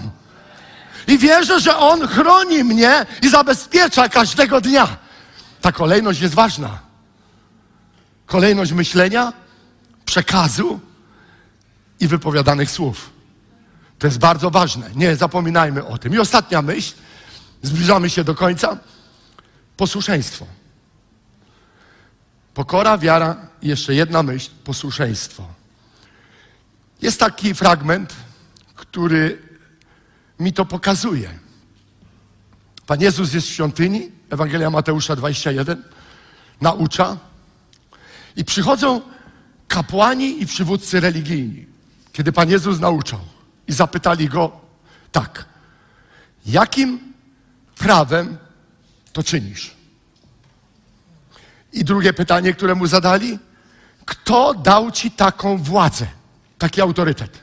I 1.08 1.18
wierzę, 1.18 1.60
że 1.60 1.78
On 1.78 2.08
chroni 2.08 2.64
mnie 2.64 3.06
i 3.22 3.30
zabezpiecza 3.30 4.10
każdego 4.10 4.62
dnia. 4.62 4.88
Ta 5.62 5.72
kolejność 5.72 6.20
jest 6.20 6.34
ważna. 6.34 6.80
Kolejność 8.26 8.72
myślenia, 8.72 9.34
przekazu 10.06 10.80
i 12.00 12.08
wypowiadanych 12.08 12.72
słów. 12.72 13.10
To 14.00 14.08
jest 14.08 14.20
bardzo 14.20 14.52
ważne. 14.52 14.90
Nie 14.96 15.16
zapominajmy 15.16 15.86
o 15.86 15.98
tym. 15.98 16.14
I 16.14 16.20
ostatnia 16.20 16.62
myśl. 16.62 16.94
Zbliżamy 17.62 18.10
się 18.10 18.24
do 18.24 18.36
końca. 18.36 18.78
Posłuszeństwo. 19.78 20.46
Pokora, 22.54 22.98
wiara 22.98 23.48
i 23.62 23.68
jeszcze 23.68 23.94
jedna 23.94 24.24
myśl 24.24 24.52
posłuszeństwo. 24.64 25.48
Jest 27.02 27.20
taki 27.20 27.54
fragment, 27.54 28.16
który 28.76 29.42
mi 30.40 30.54
to 30.54 30.66
pokazuje. 30.66 31.40
Pan 32.88 33.02
Jezus 33.02 33.34
jest 33.34 33.48
w 33.48 33.52
świątyni, 33.52 34.12
Ewangelia 34.30 34.70
Mateusza 34.70 35.16
21, 35.16 35.84
naucza 36.62 37.18
i 38.36 38.46
przychodzą 38.46 39.02
kapłani 39.68 40.42
i 40.42 40.46
przywódcy 40.46 41.00
religijni, 41.00 41.66
kiedy 42.14 42.32
Pan 42.32 42.50
Jezus 42.50 42.80
nauczał 42.80 43.20
i 43.68 43.74
zapytali 43.74 44.30
go 44.30 44.52
tak, 45.12 45.46
jakim 46.46 47.11
prawem 47.82 48.38
to 49.14 49.24
czynisz? 49.24 49.76
I 51.74 51.84
drugie 51.84 52.14
pytanie, 52.14 52.54
które 52.54 52.76
mu 52.76 52.88
zadali, 52.88 53.40
kto 54.06 54.54
dał 54.54 54.92
ci 54.92 55.12
taką 55.12 55.58
władzę, 55.58 56.08
taki 56.58 56.82
autorytet? 56.82 57.40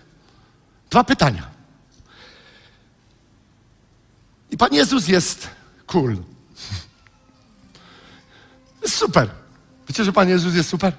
Dwa 0.91 1.05
pytania. 1.05 1.51
I 4.51 4.57
Pan 4.57 4.73
Jezus 4.73 5.09
jest 5.09 5.49
cool. 5.87 6.17
Super. 8.87 9.31
Wiecie, 9.89 10.05
że 10.05 10.13
Pan 10.13 10.29
Jezus 10.29 10.55
jest 10.55 10.69
super? 10.69 10.93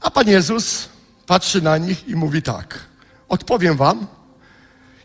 A 0.00 0.10
Pan 0.10 0.28
Jezus 0.28 0.88
patrzy 1.26 1.62
na 1.62 1.78
nich 1.78 2.08
i 2.08 2.16
mówi 2.16 2.42
tak. 2.42 2.80
Odpowiem 3.28 3.76
wam, 3.76 4.06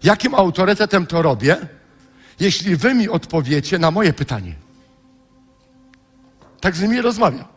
jakim 0.03 0.35
autorytetem 0.35 1.07
to 1.07 1.21
robię, 1.21 1.78
jeśli 2.39 2.75
wy 2.75 2.93
mi 2.93 3.09
odpowiecie 3.09 3.79
na 3.79 3.91
moje 3.91 4.13
pytanie. 4.13 4.55
Tak 6.61 6.75
z 6.75 6.81
nimi 6.81 7.01
rozmawia. 7.01 7.47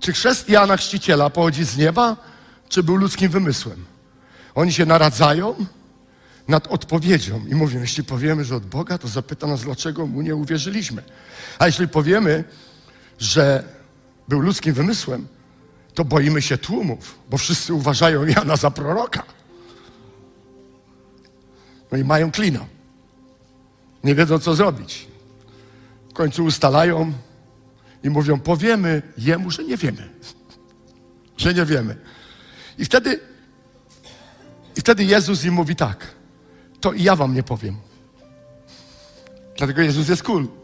Czy 0.00 0.12
chrzest 0.12 0.48
Jana 0.48 0.76
Chrzciciela 0.76 1.30
pochodzi 1.30 1.64
z 1.64 1.76
nieba, 1.76 2.16
czy 2.68 2.82
był 2.82 2.96
ludzkim 2.96 3.28
wymysłem? 3.28 3.84
Oni 4.54 4.72
się 4.72 4.86
naradzają 4.86 5.54
nad 6.48 6.66
odpowiedzią 6.66 7.46
i 7.46 7.54
mówią, 7.54 7.80
jeśli 7.80 8.04
powiemy, 8.04 8.44
że 8.44 8.56
od 8.56 8.66
Boga, 8.66 8.98
to 8.98 9.08
zapyta 9.08 9.46
nas, 9.46 9.62
dlaczego 9.62 10.06
mu 10.06 10.22
nie 10.22 10.36
uwierzyliśmy. 10.36 11.02
A 11.58 11.66
jeśli 11.66 11.88
powiemy, 11.88 12.44
że 13.18 13.64
był 14.28 14.40
ludzkim 14.40 14.74
wymysłem, 14.74 15.26
to 15.94 16.04
boimy 16.04 16.42
się 16.42 16.58
tłumów, 16.58 17.18
bo 17.30 17.38
wszyscy 17.38 17.74
uważają 17.74 18.26
Jana 18.26 18.56
za 18.56 18.70
proroka. 18.70 19.22
No 21.92 21.98
i 21.98 22.04
mają 22.04 22.30
klina. 22.30 22.73
Nie 24.04 24.14
wiedzą, 24.14 24.38
co 24.38 24.54
zrobić. 24.54 25.08
W 26.10 26.12
końcu 26.12 26.44
ustalają 26.44 27.12
i 28.04 28.10
mówią, 28.10 28.40
powiemy 28.40 29.02
jemu, 29.18 29.50
że 29.50 29.64
nie 29.64 29.76
wiemy. 29.76 30.08
Że 31.36 31.54
nie 31.54 31.64
wiemy. 31.64 31.96
I 32.78 32.84
wtedy, 32.84 33.20
i 34.76 34.80
wtedy 34.80 35.04
Jezus 35.04 35.44
im 35.44 35.54
mówi 35.54 35.76
tak, 35.76 36.06
to 36.80 36.92
i 36.92 37.02
ja 37.02 37.16
wam 37.16 37.34
nie 37.34 37.42
powiem. 37.42 37.76
Dlatego 39.56 39.82
Jezus 39.82 40.08
jest 40.08 40.22
cool. 40.22 40.46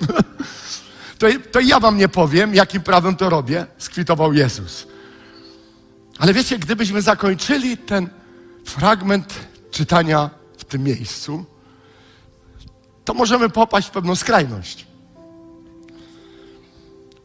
To, 1.21 1.27
to 1.53 1.61
ja 1.61 1.81
wam 1.81 1.97
nie 1.97 2.09
powiem, 2.09 2.55
jakim 2.55 2.83
prawem 2.83 3.17
to 3.17 3.31
robię, 3.31 3.67
skwitował 3.79 4.33
Jezus. 4.33 4.87
Ale 6.19 6.35
wiecie, 6.35 6.59
gdybyśmy 6.59 7.03
zakończyli 7.03 7.77
ten 7.77 8.09
fragment 8.65 9.35
czytania 9.71 10.31
w 10.59 10.65
tym 10.65 10.83
miejscu, 10.83 11.45
to 13.11 13.15
możemy 13.15 13.49
popaść 13.49 13.89
w 13.89 13.91
pewną 13.91 14.17
skrajność. 14.17 14.87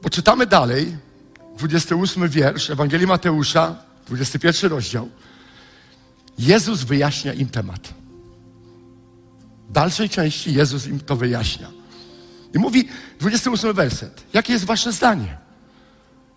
Bo 0.01 0.09
czytamy 0.09 0.45
dalej, 0.45 0.97
28 1.57 2.29
wiersz 2.29 2.69
Ewangelii 2.69 3.07
Mateusza, 3.07 3.75
21 4.07 4.71
rozdział. 4.71 5.09
Jezus 6.39 6.83
wyjaśnia 6.83 7.33
im 7.33 7.49
temat. 7.49 7.93
W 9.69 9.71
dalszej 9.71 10.09
części 10.09 10.53
Jezus 10.53 10.88
im 10.88 10.99
to 10.99 11.15
wyjaśnia. 11.15 11.67
I 12.53 12.59
mówi, 12.59 12.89
28 13.19 13.73
werset, 13.73 14.23
jakie 14.33 14.53
jest 14.53 14.65
wasze 14.65 14.91
zdanie? 14.91 15.38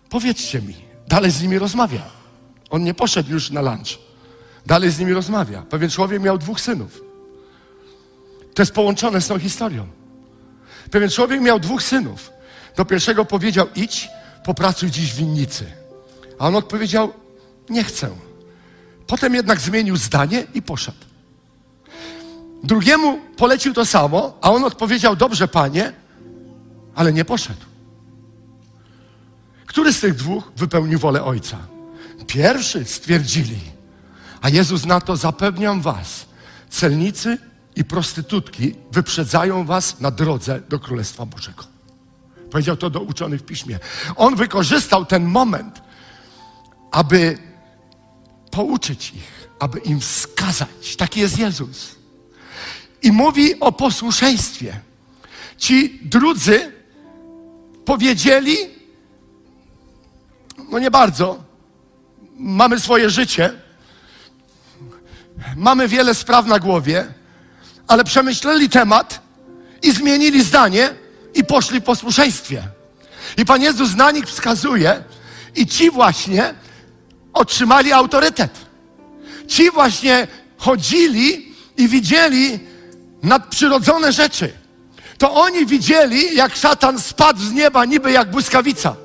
Powiedzcie 0.09 0.61
mi. 0.61 0.75
Dalej 1.07 1.31
z 1.31 1.41
nimi 1.41 1.59
rozmawia. 1.59 2.03
On 2.69 2.83
nie 2.83 2.93
poszedł 2.93 3.31
już 3.31 3.51
na 3.51 3.61
lunch. 3.61 3.99
Dalej 4.65 4.91
z 4.91 4.99
nimi 4.99 5.13
rozmawia. 5.13 5.61
Pewien 5.61 5.89
człowiek 5.89 6.21
miał 6.21 6.37
dwóch 6.37 6.61
synów. 6.61 7.08
To 8.59 8.63
jest 8.63 8.73
połączone 8.73 9.21
z 9.21 9.27
tą 9.27 9.39
historią. 9.39 9.87
Pewien 10.91 11.09
człowiek 11.09 11.41
miał 11.41 11.59
dwóch 11.59 11.83
synów. 11.83 12.31
Do 12.75 12.85
pierwszego 12.85 13.25
powiedział: 13.25 13.67
idź, 13.75 14.09
popracuj 14.45 14.91
dziś 14.91 15.13
w 15.13 15.15
winnicy. 15.15 15.65
A 16.39 16.47
on 16.47 16.55
odpowiedział: 16.55 17.13
nie 17.69 17.83
chcę. 17.83 18.09
Potem 19.07 19.35
jednak 19.35 19.59
zmienił 19.59 19.97
zdanie 19.97 20.43
i 20.53 20.61
poszedł. 20.61 20.97
Drugiemu 22.63 23.19
polecił 23.37 23.73
to 23.73 23.85
samo, 23.85 24.37
a 24.41 24.51
on 24.51 24.63
odpowiedział: 24.63 25.15
dobrze, 25.15 25.47
panie, 25.47 25.93
ale 26.95 27.13
nie 27.13 27.25
poszedł. 27.25 27.65
Który 29.65 29.93
z 29.93 29.99
tych 29.99 30.15
dwóch 30.15 30.51
wypełnił 30.57 30.99
wolę 30.99 31.23
ojca? 31.23 31.57
Pierwszy 32.27 32.85
stwierdzili. 32.85 33.59
A 34.41 34.49
Jezus 34.49 34.85
na 34.85 35.01
to 35.01 35.15
zapewniam 35.15 35.81
was, 35.81 36.25
celnicy 36.69 37.48
i 37.79 37.83
prostytutki 37.83 38.75
wyprzedzają 38.91 39.65
was 39.65 39.99
na 39.99 40.11
drodze 40.11 40.61
do 40.69 40.79
Królestwa 40.79 41.25
Bożego. 41.25 41.63
Powiedział 42.51 42.77
to 42.77 42.89
do 42.89 42.99
uczonych 42.99 43.41
w 43.41 43.45
piśmie. 43.45 43.79
On 44.15 44.35
wykorzystał 44.35 45.05
ten 45.05 45.25
moment, 45.25 45.81
aby 46.91 47.37
pouczyć 48.51 49.13
ich, 49.13 49.49
aby 49.59 49.79
im 49.79 49.99
wskazać. 49.99 50.95
Taki 50.97 51.19
jest 51.19 51.39
Jezus. 51.39 51.95
I 53.01 53.11
mówi 53.11 53.59
o 53.59 53.71
posłuszeństwie. 53.71 54.79
Ci 55.57 55.99
drudzy 56.03 56.71
powiedzieli, 57.85 58.57
no 60.71 60.79
nie 60.79 60.91
bardzo, 60.91 61.43
mamy 62.37 62.79
swoje 62.79 63.09
życie, 63.09 63.53
mamy 65.55 65.87
wiele 65.87 66.15
spraw 66.15 66.45
na 66.45 66.59
głowie, 66.59 67.18
ale 67.89 68.03
przemyśleli 68.03 68.69
temat 68.69 69.21
i 69.81 69.91
zmienili 69.91 70.43
zdanie 70.43 70.89
i 71.33 71.43
poszli 71.43 71.79
w 71.79 71.83
posłuszeństwie. 71.83 72.63
I 73.37 73.45
Pan 73.45 73.61
Jezus 73.61 73.95
na 73.95 74.11
nich 74.11 74.25
wskazuje 74.25 75.03
i 75.55 75.67
ci 75.67 75.91
właśnie 75.91 76.53
otrzymali 77.33 77.93
autorytet. 77.93 78.51
Ci 79.47 79.71
właśnie 79.71 80.27
chodzili 80.57 81.55
i 81.77 81.87
widzieli 81.87 82.59
nadprzyrodzone 83.23 84.11
rzeczy. 84.11 84.53
To 85.17 85.33
oni 85.33 85.65
widzieli, 85.65 86.35
jak 86.35 86.55
szatan 86.55 86.99
spadł 86.99 87.39
z 87.39 87.51
nieba 87.51 87.85
niby 87.85 88.11
jak 88.11 88.31
błyskawica. 88.31 88.95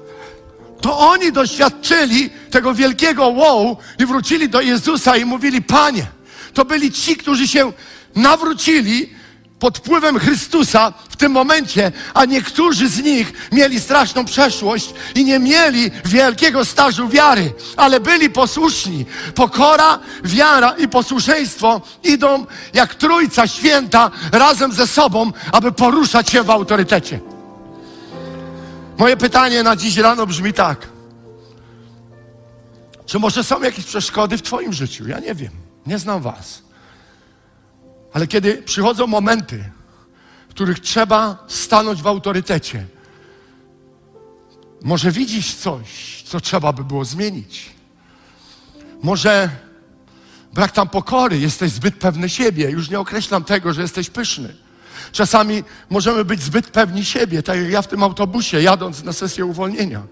To 0.81 0.99
oni 0.99 1.33
doświadczyli 1.33 2.31
tego 2.51 2.75
wielkiego 2.75 3.29
wow 3.29 3.77
i 3.99 4.07
wrócili 4.07 4.49
do 4.49 4.61
Jezusa 4.61 5.17
i 5.17 5.25
mówili, 5.25 5.63
Panie, 5.63 6.07
to 6.55 6.65
byli 6.65 6.93
ci, 6.93 7.17
którzy 7.17 7.49
się 7.49 7.73
nawrócili 8.17 9.15
pod 9.59 9.79
wpływem 9.79 10.19
Chrystusa 10.19 10.93
w 11.09 11.17
tym 11.17 11.33
momencie, 11.33 11.93
a 12.15 12.25
niektórzy 12.25 12.89
z 12.89 13.03
nich 13.03 13.33
mieli 13.53 13.81
straszną 13.81 14.25
przeszłość 14.25 14.95
i 15.15 15.25
nie 15.25 15.39
mieli 15.39 15.91
wielkiego 16.05 16.65
stażu 16.65 17.09
wiary, 17.09 17.53
ale 17.77 18.01
byli 18.01 18.31
posłuszni. 18.31 19.07
Pokora, 19.35 19.99
wiara 20.25 20.71
i 20.71 20.89
posłuszeństwo 20.89 21.81
idą 22.03 22.47
jak 22.75 22.95
trójca 22.95 23.47
święta 23.47 24.11
razem 24.33 24.73
ze 24.73 24.87
sobą, 24.87 25.33
aby 25.53 25.73
poruszać 25.73 26.31
się 26.31 26.43
w 26.43 26.51
autorytecie. 26.51 27.21
Moje 28.99 29.17
pytanie 29.17 29.63
na 29.63 29.77
dziś 29.77 29.97
rano 29.97 30.27
brzmi 30.27 30.53
tak. 30.53 30.89
Czy 33.07 33.19
może 33.19 33.45
są 33.45 33.63
jakieś 33.63 33.85
przeszkody 33.85 34.39
w 34.39 34.43
Twoim 34.43 34.73
życiu? 34.73 35.09
Ja 35.09 35.21
nie 35.21 35.35
wiem. 35.35 35.53
Nie 35.87 35.99
znam 35.99 36.23
Was. 36.23 36.64
Ale 38.15 38.27
kiedy 38.27 38.63
przychodzą 38.63 39.07
momenty, 39.07 39.65
w 40.49 40.51
których 40.51 40.81
trzeba 40.81 41.45
stanąć 41.49 42.03
w 42.03 42.07
autorytecie, 42.07 42.87
może 44.83 45.11
widzisz 45.11 45.55
coś, 45.55 46.23
co 46.27 46.41
trzeba 46.41 46.73
by 46.73 46.85
było 46.85 47.05
zmienić. 47.05 47.71
Może 49.03 49.49
brak 50.53 50.73
tam 50.73 50.89
pokory, 50.89 51.39
jesteś 51.39 51.71
zbyt 51.71 51.95
pewny 51.95 52.29
siebie. 52.29 52.71
Już 52.71 52.91
nie 52.91 53.01
określam 53.01 53.45
tego, 53.45 53.73
że 53.73 53.83
jesteś 53.83 54.11
pyszny. 54.11 54.55
Czasami 55.13 55.65
możemy 55.91 56.25
być 56.25 56.43
zbyt 56.43 56.67
pewni 56.67 57.05
siebie, 57.05 57.43
tak 57.43 57.61
jak 57.61 57.71
ja 57.71 57.83
w 57.83 57.89
tym 57.89 58.03
autobusie, 58.03 58.63
jadąc 58.63 59.05
na 59.05 59.13
sesję 59.13 59.47
uwolnienia. 59.47 60.03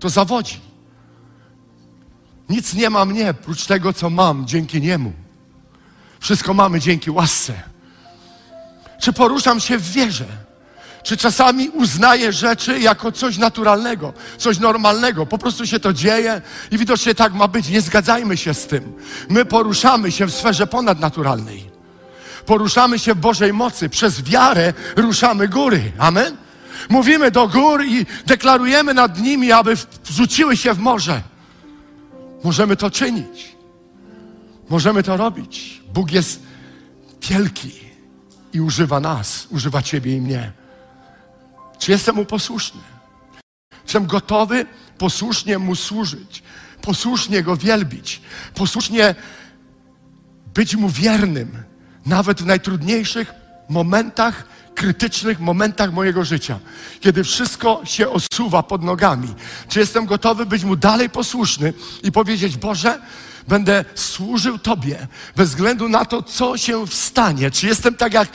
To 0.00 0.08
zawodzi. 0.08 0.60
Nic 2.48 2.74
nie 2.74 2.90
ma 2.90 3.04
mnie, 3.04 3.34
prócz 3.34 3.66
tego, 3.66 3.92
co 3.92 4.10
mam 4.10 4.46
dzięki 4.46 4.80
niemu. 4.80 5.23
Wszystko 6.24 6.54
mamy 6.54 6.80
dzięki 6.80 7.10
łasce. 7.10 7.52
Czy 9.00 9.12
poruszam 9.12 9.60
się 9.60 9.78
w 9.78 9.92
wierze? 9.92 10.24
Czy 11.02 11.16
czasami 11.16 11.68
uznaję 11.68 12.32
rzeczy 12.32 12.80
jako 12.80 13.12
coś 13.12 13.38
naturalnego, 13.38 14.12
coś 14.38 14.58
normalnego? 14.58 15.26
Po 15.26 15.38
prostu 15.38 15.66
się 15.66 15.80
to 15.80 15.92
dzieje 15.92 16.42
i 16.70 16.78
widocznie 16.78 17.14
tak 17.14 17.34
ma 17.34 17.48
być. 17.48 17.68
Nie 17.68 17.80
zgadzajmy 17.80 18.36
się 18.36 18.54
z 18.54 18.66
tym. 18.66 18.92
My 19.28 19.44
poruszamy 19.44 20.12
się 20.12 20.26
w 20.26 20.34
sferze 20.34 20.66
ponadnaturalnej. 20.66 21.70
Poruszamy 22.46 22.98
się 22.98 23.14
w 23.14 23.18
Bożej 23.18 23.52
mocy. 23.52 23.88
Przez 23.88 24.22
wiarę 24.22 24.72
ruszamy 24.96 25.48
góry. 25.48 25.92
Amen? 25.98 26.36
Mówimy 26.88 27.30
do 27.30 27.48
gór 27.48 27.84
i 27.84 28.06
deklarujemy 28.26 28.94
nad 28.94 29.20
nimi, 29.20 29.52
aby 29.52 29.76
wrzuciły 30.04 30.56
się 30.56 30.74
w 30.74 30.78
morze. 30.78 31.22
Możemy 32.44 32.76
to 32.76 32.90
czynić. 32.90 33.53
Możemy 34.68 35.02
to 35.02 35.16
robić. 35.16 35.82
Bóg 35.94 36.12
jest 36.12 36.42
wielki 37.22 37.72
i 38.52 38.60
używa 38.60 39.00
nas, 39.00 39.46
używa 39.50 39.82
Ciebie 39.82 40.16
i 40.16 40.20
mnie. 40.20 40.52
Czy 41.78 41.92
jestem 41.92 42.14
Mu 42.14 42.24
posłuszny? 42.24 42.80
Czy 43.70 43.78
jestem 43.84 44.06
gotowy 44.06 44.66
posłusznie 44.98 45.58
Mu 45.58 45.74
służyć, 45.74 46.42
posłusznie 46.82 47.42
Go 47.42 47.56
wielbić, 47.56 48.22
posłusznie 48.54 49.14
być 50.54 50.76
Mu 50.76 50.88
wiernym, 50.88 51.62
nawet 52.06 52.42
w 52.42 52.46
najtrudniejszych 52.46 53.32
momentach, 53.68 54.44
krytycznych 54.74 55.40
momentach 55.40 55.92
mojego 55.92 56.24
życia, 56.24 56.58
kiedy 57.00 57.24
wszystko 57.24 57.80
się 57.84 58.08
osuwa 58.08 58.62
pod 58.62 58.82
nogami. 58.82 59.34
Czy 59.68 59.78
jestem 59.78 60.06
gotowy 60.06 60.46
być 60.46 60.64
Mu 60.64 60.76
dalej 60.76 61.10
posłuszny 61.10 61.72
i 62.02 62.12
powiedzieć, 62.12 62.56
Boże, 62.56 63.00
będę 63.48 63.84
służył 63.94 64.58
Tobie, 64.58 65.06
bez 65.36 65.48
względu 65.48 65.88
na 65.88 66.04
to, 66.04 66.22
co 66.22 66.58
się 66.58 66.86
stanie. 66.86 67.50
Czy 67.50 67.66
jestem 67.66 67.94
tak 67.94 68.14
jak 68.14 68.28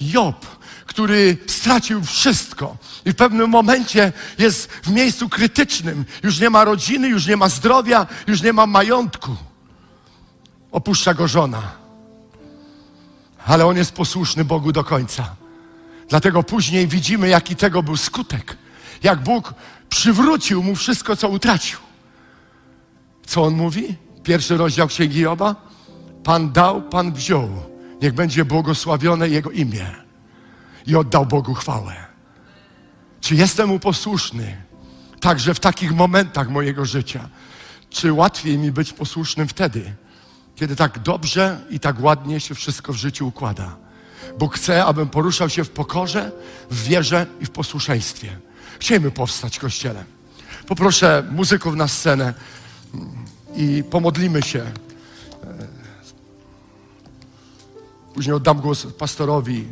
Job, 0.00 0.46
który 0.86 1.38
stracił 1.46 2.04
wszystko 2.04 2.76
i 3.04 3.10
w 3.10 3.16
pewnym 3.16 3.50
momencie 3.50 4.12
jest 4.38 4.72
w 4.72 4.90
miejscu 4.90 5.28
krytycznym. 5.28 6.04
Już 6.22 6.40
nie 6.40 6.50
ma 6.50 6.64
rodziny, 6.64 7.08
już 7.08 7.26
nie 7.26 7.36
ma 7.36 7.48
zdrowia, 7.48 8.06
już 8.26 8.42
nie 8.42 8.52
ma 8.52 8.66
majątku. 8.66 9.36
Opuszcza 10.72 11.14
go 11.14 11.28
żona. 11.28 11.62
Ale 13.46 13.66
on 13.66 13.76
jest 13.76 13.92
posłuszny 13.92 14.44
Bogu 14.44 14.72
do 14.72 14.84
końca. 14.84 15.36
Dlatego 16.08 16.42
później 16.42 16.86
widzimy, 16.88 17.28
jaki 17.28 17.56
tego 17.56 17.82
był 17.82 17.96
skutek. 17.96 18.56
Jak 19.02 19.22
Bóg 19.22 19.54
przywrócił 19.88 20.62
mu 20.62 20.74
wszystko, 20.76 21.16
co 21.16 21.28
utracił. 21.28 21.78
Co 23.26 23.42
on 23.42 23.54
mówi? 23.54 24.05
Pierwszy 24.26 24.56
rozdział 24.56 24.88
Księgi 24.88 25.20
Joba. 25.20 25.54
Pan 26.24 26.52
dał, 26.52 26.82
Pan 26.82 27.12
wziął. 27.12 27.48
Niech 28.02 28.14
będzie 28.14 28.44
błogosławione 28.44 29.28
Jego 29.28 29.50
imię. 29.50 29.86
I 30.86 30.96
oddał 30.96 31.26
Bogu 31.26 31.54
chwałę. 31.54 31.94
Czy 33.20 33.34
jestem 33.34 33.68
mu 33.68 33.78
posłuszny? 33.78 34.56
Także 35.20 35.54
w 35.54 35.60
takich 35.60 35.92
momentach 35.92 36.48
mojego 36.48 36.84
życia. 36.84 37.28
Czy 37.90 38.12
łatwiej 38.12 38.58
mi 38.58 38.72
być 38.72 38.92
posłusznym 38.92 39.48
wtedy, 39.48 39.94
kiedy 40.56 40.76
tak 40.76 40.98
dobrze 40.98 41.60
i 41.70 41.80
tak 41.80 42.02
ładnie 42.02 42.40
się 42.40 42.54
wszystko 42.54 42.92
w 42.92 42.96
życiu 42.96 43.28
układa? 43.28 43.76
Bóg 44.38 44.54
chce, 44.54 44.84
abym 44.84 45.08
poruszał 45.08 45.48
się 45.48 45.64
w 45.64 45.70
pokorze, 45.70 46.32
w 46.70 46.82
wierze 46.82 47.26
i 47.40 47.46
w 47.46 47.50
posłuszeństwie. 47.50 48.38
Chcielibyśmy 48.80 49.10
powstać 49.10 49.58
Kościele. 49.58 50.04
Poproszę 50.66 51.24
muzyków 51.30 51.76
na 51.76 51.88
scenę 51.88 52.34
i 53.56 53.84
pomodlimy 53.90 54.42
się. 54.42 54.64
Później 58.14 58.34
oddam 58.36 58.60
głos 58.60 58.86
pastorowi 58.86 59.64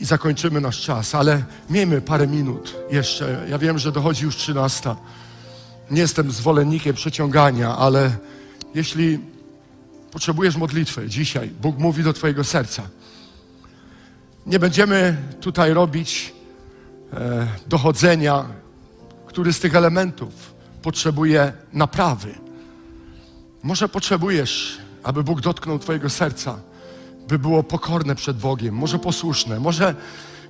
i 0.00 0.04
zakończymy 0.04 0.60
nasz 0.60 0.80
czas, 0.80 1.14
ale 1.14 1.44
miejmy 1.70 2.00
parę 2.00 2.26
minut 2.26 2.76
jeszcze. 2.90 3.46
Ja 3.50 3.58
wiem, 3.58 3.78
że 3.78 3.92
dochodzi 3.92 4.24
już 4.24 4.36
trzynasta. 4.36 4.96
Nie 5.90 6.00
jestem 6.00 6.30
zwolennikiem 6.32 6.94
przeciągania, 6.94 7.76
ale 7.76 8.16
jeśli 8.74 9.20
potrzebujesz 10.12 10.56
modlitwy 10.56 11.08
dzisiaj, 11.08 11.50
Bóg 11.62 11.78
mówi 11.78 12.02
do 12.02 12.12
Twojego 12.12 12.44
serca. 12.44 12.82
Nie 14.46 14.58
będziemy 14.58 15.16
tutaj 15.40 15.74
robić 15.74 16.34
e, 17.12 17.46
dochodzenia, 17.66 18.44
który 19.26 19.52
z 19.52 19.60
tych 19.60 19.74
elementów 19.74 20.55
potrzebuje 20.86 21.52
naprawy. 21.72 22.34
Może 23.62 23.88
potrzebujesz, 23.88 24.78
aby 25.02 25.24
Bóg 25.24 25.40
dotknął 25.40 25.78
Twojego 25.78 26.10
serca, 26.10 26.58
by 27.28 27.38
było 27.38 27.62
pokorne 27.62 28.14
przed 28.14 28.38
Bogiem, 28.38 28.74
może 28.74 28.98
posłuszne, 28.98 29.60
może 29.60 29.94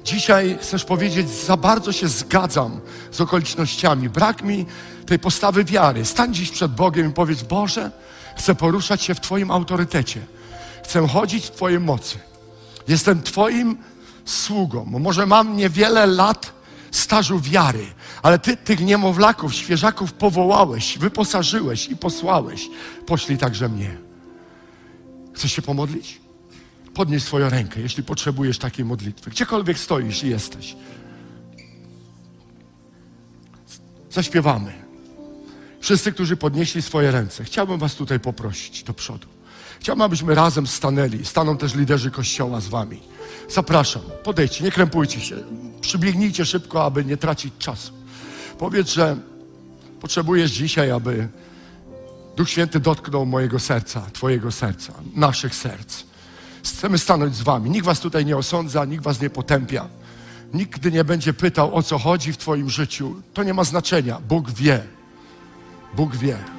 dzisiaj 0.05 0.59
chcesz 0.61 0.85
powiedzieć, 0.85 1.29
za 1.31 1.57
bardzo 1.57 1.93
się 1.93 2.09
zgadzam 2.09 2.81
z 3.11 3.21
okolicznościami, 3.21 4.09
brak 4.09 4.43
mi 4.43 4.67
tej 5.07 5.19
postawy 5.19 5.65
wiary. 5.65 6.05
Stań 6.05 6.35
dziś 6.35 6.51
przed 6.51 6.75
Bogiem 6.75 7.11
i 7.11 7.13
powiedz, 7.13 7.43
Boże, 7.43 7.91
chcę 8.37 8.55
poruszać 8.55 9.03
się 9.03 9.15
w 9.15 9.21
Twoim 9.21 9.51
autorytecie, 9.51 10.21
chcę 10.85 11.09
chodzić 11.09 11.47
w 11.47 11.51
Twojej 11.51 11.81
mocy. 11.81 12.19
Jestem 12.89 13.23
Twoim 13.23 13.77
sługą. 14.25 14.85
Może 14.85 15.27
mam 15.27 15.57
niewiele 15.57 16.07
lat 16.07 16.56
stażu 16.99 17.41
wiary, 17.41 17.87
ale 18.23 18.39
Ty 18.39 18.57
tych 18.57 18.81
niemowlaków, 18.81 19.55
świeżaków 19.55 20.13
powołałeś, 20.13 20.99
wyposażyłeś 20.99 21.89
i 21.89 21.97
posłałeś. 21.97 22.69
Poślij 23.07 23.39
także 23.39 23.69
mnie. 23.69 23.99
Chcesz 25.35 25.53
się 25.53 25.63
pomodlić? 25.63 26.21
Podnieś 26.95 27.23
swoją 27.23 27.49
rękę, 27.51 27.81
jeśli 27.81 28.03
potrzebujesz 28.03 28.59
takiej 28.59 28.85
modlitwy. 28.85 29.31
Gdziekolwiek 29.31 29.79
stoisz 29.79 30.25
i 30.25 30.29
jesteś. 30.29 30.77
Zaśpiewamy. 34.11 34.73
Wszyscy, 35.81 36.13
którzy 36.13 36.37
podnieśli 36.37 36.83
swoje 36.83 37.11
ręce, 37.11 37.45
chciałbym 37.45 37.79
Was 37.79 37.95
tutaj 37.95 38.21
poprosić 38.21 38.83
do 38.83 38.95
przodu. 38.95 39.27
Chciałbym, 39.81 40.03
abyśmy 40.03 40.35
razem 40.35 40.67
stanęli. 40.67 41.25
Staną 41.25 41.57
też 41.57 41.75
liderzy 41.75 42.11
kościoła 42.11 42.61
z 42.61 42.69
Wami. 42.69 43.01
Zapraszam, 43.49 44.03
podejdźcie, 44.25 44.65
nie 44.65 44.71
krępujcie 44.71 45.21
się. 45.21 45.37
Przybiegnijcie 45.81 46.45
szybko, 46.45 46.85
aby 46.85 47.05
nie 47.05 47.17
tracić 47.17 47.55
czasu. 47.59 47.93
Powiedz, 48.59 48.89
że 48.89 49.17
potrzebujesz 50.01 50.51
dzisiaj, 50.51 50.91
aby 50.91 51.29
Duch 52.37 52.51
Święty 52.51 52.81
dotknął 52.81 53.27
mojego 53.27 53.59
serca, 53.59 54.01
Twojego 54.13 54.53
serca, 54.53 54.93
naszych 55.15 55.55
serc. 55.55 56.03
Chcemy 56.65 56.99
stanąć 56.99 57.35
z 57.37 57.43
Wami. 57.43 57.71
Nikt 57.71 57.87
Was 57.87 58.01
tutaj 58.01 58.25
nie 58.25 58.37
osądza, 58.37 58.85
nikt 58.85 59.05
Was 59.05 59.21
nie 59.21 59.31
potępia. 59.31 59.89
Nigdy 60.55 60.93
nie 60.93 61.05
będzie 61.05 61.33
pytał, 61.33 61.75
o 61.75 61.83
co 61.83 61.99
chodzi 61.99 62.33
w 62.33 62.37
Twoim 62.37 62.71
życiu. 62.71 63.23
To 63.35 63.43
nie 63.43 63.55
ma 63.55 63.65
znaczenia. 63.65 64.21
Bóg 64.29 64.51
wie. 64.51 64.83
Bóg 65.95 66.17
wie. 66.17 66.56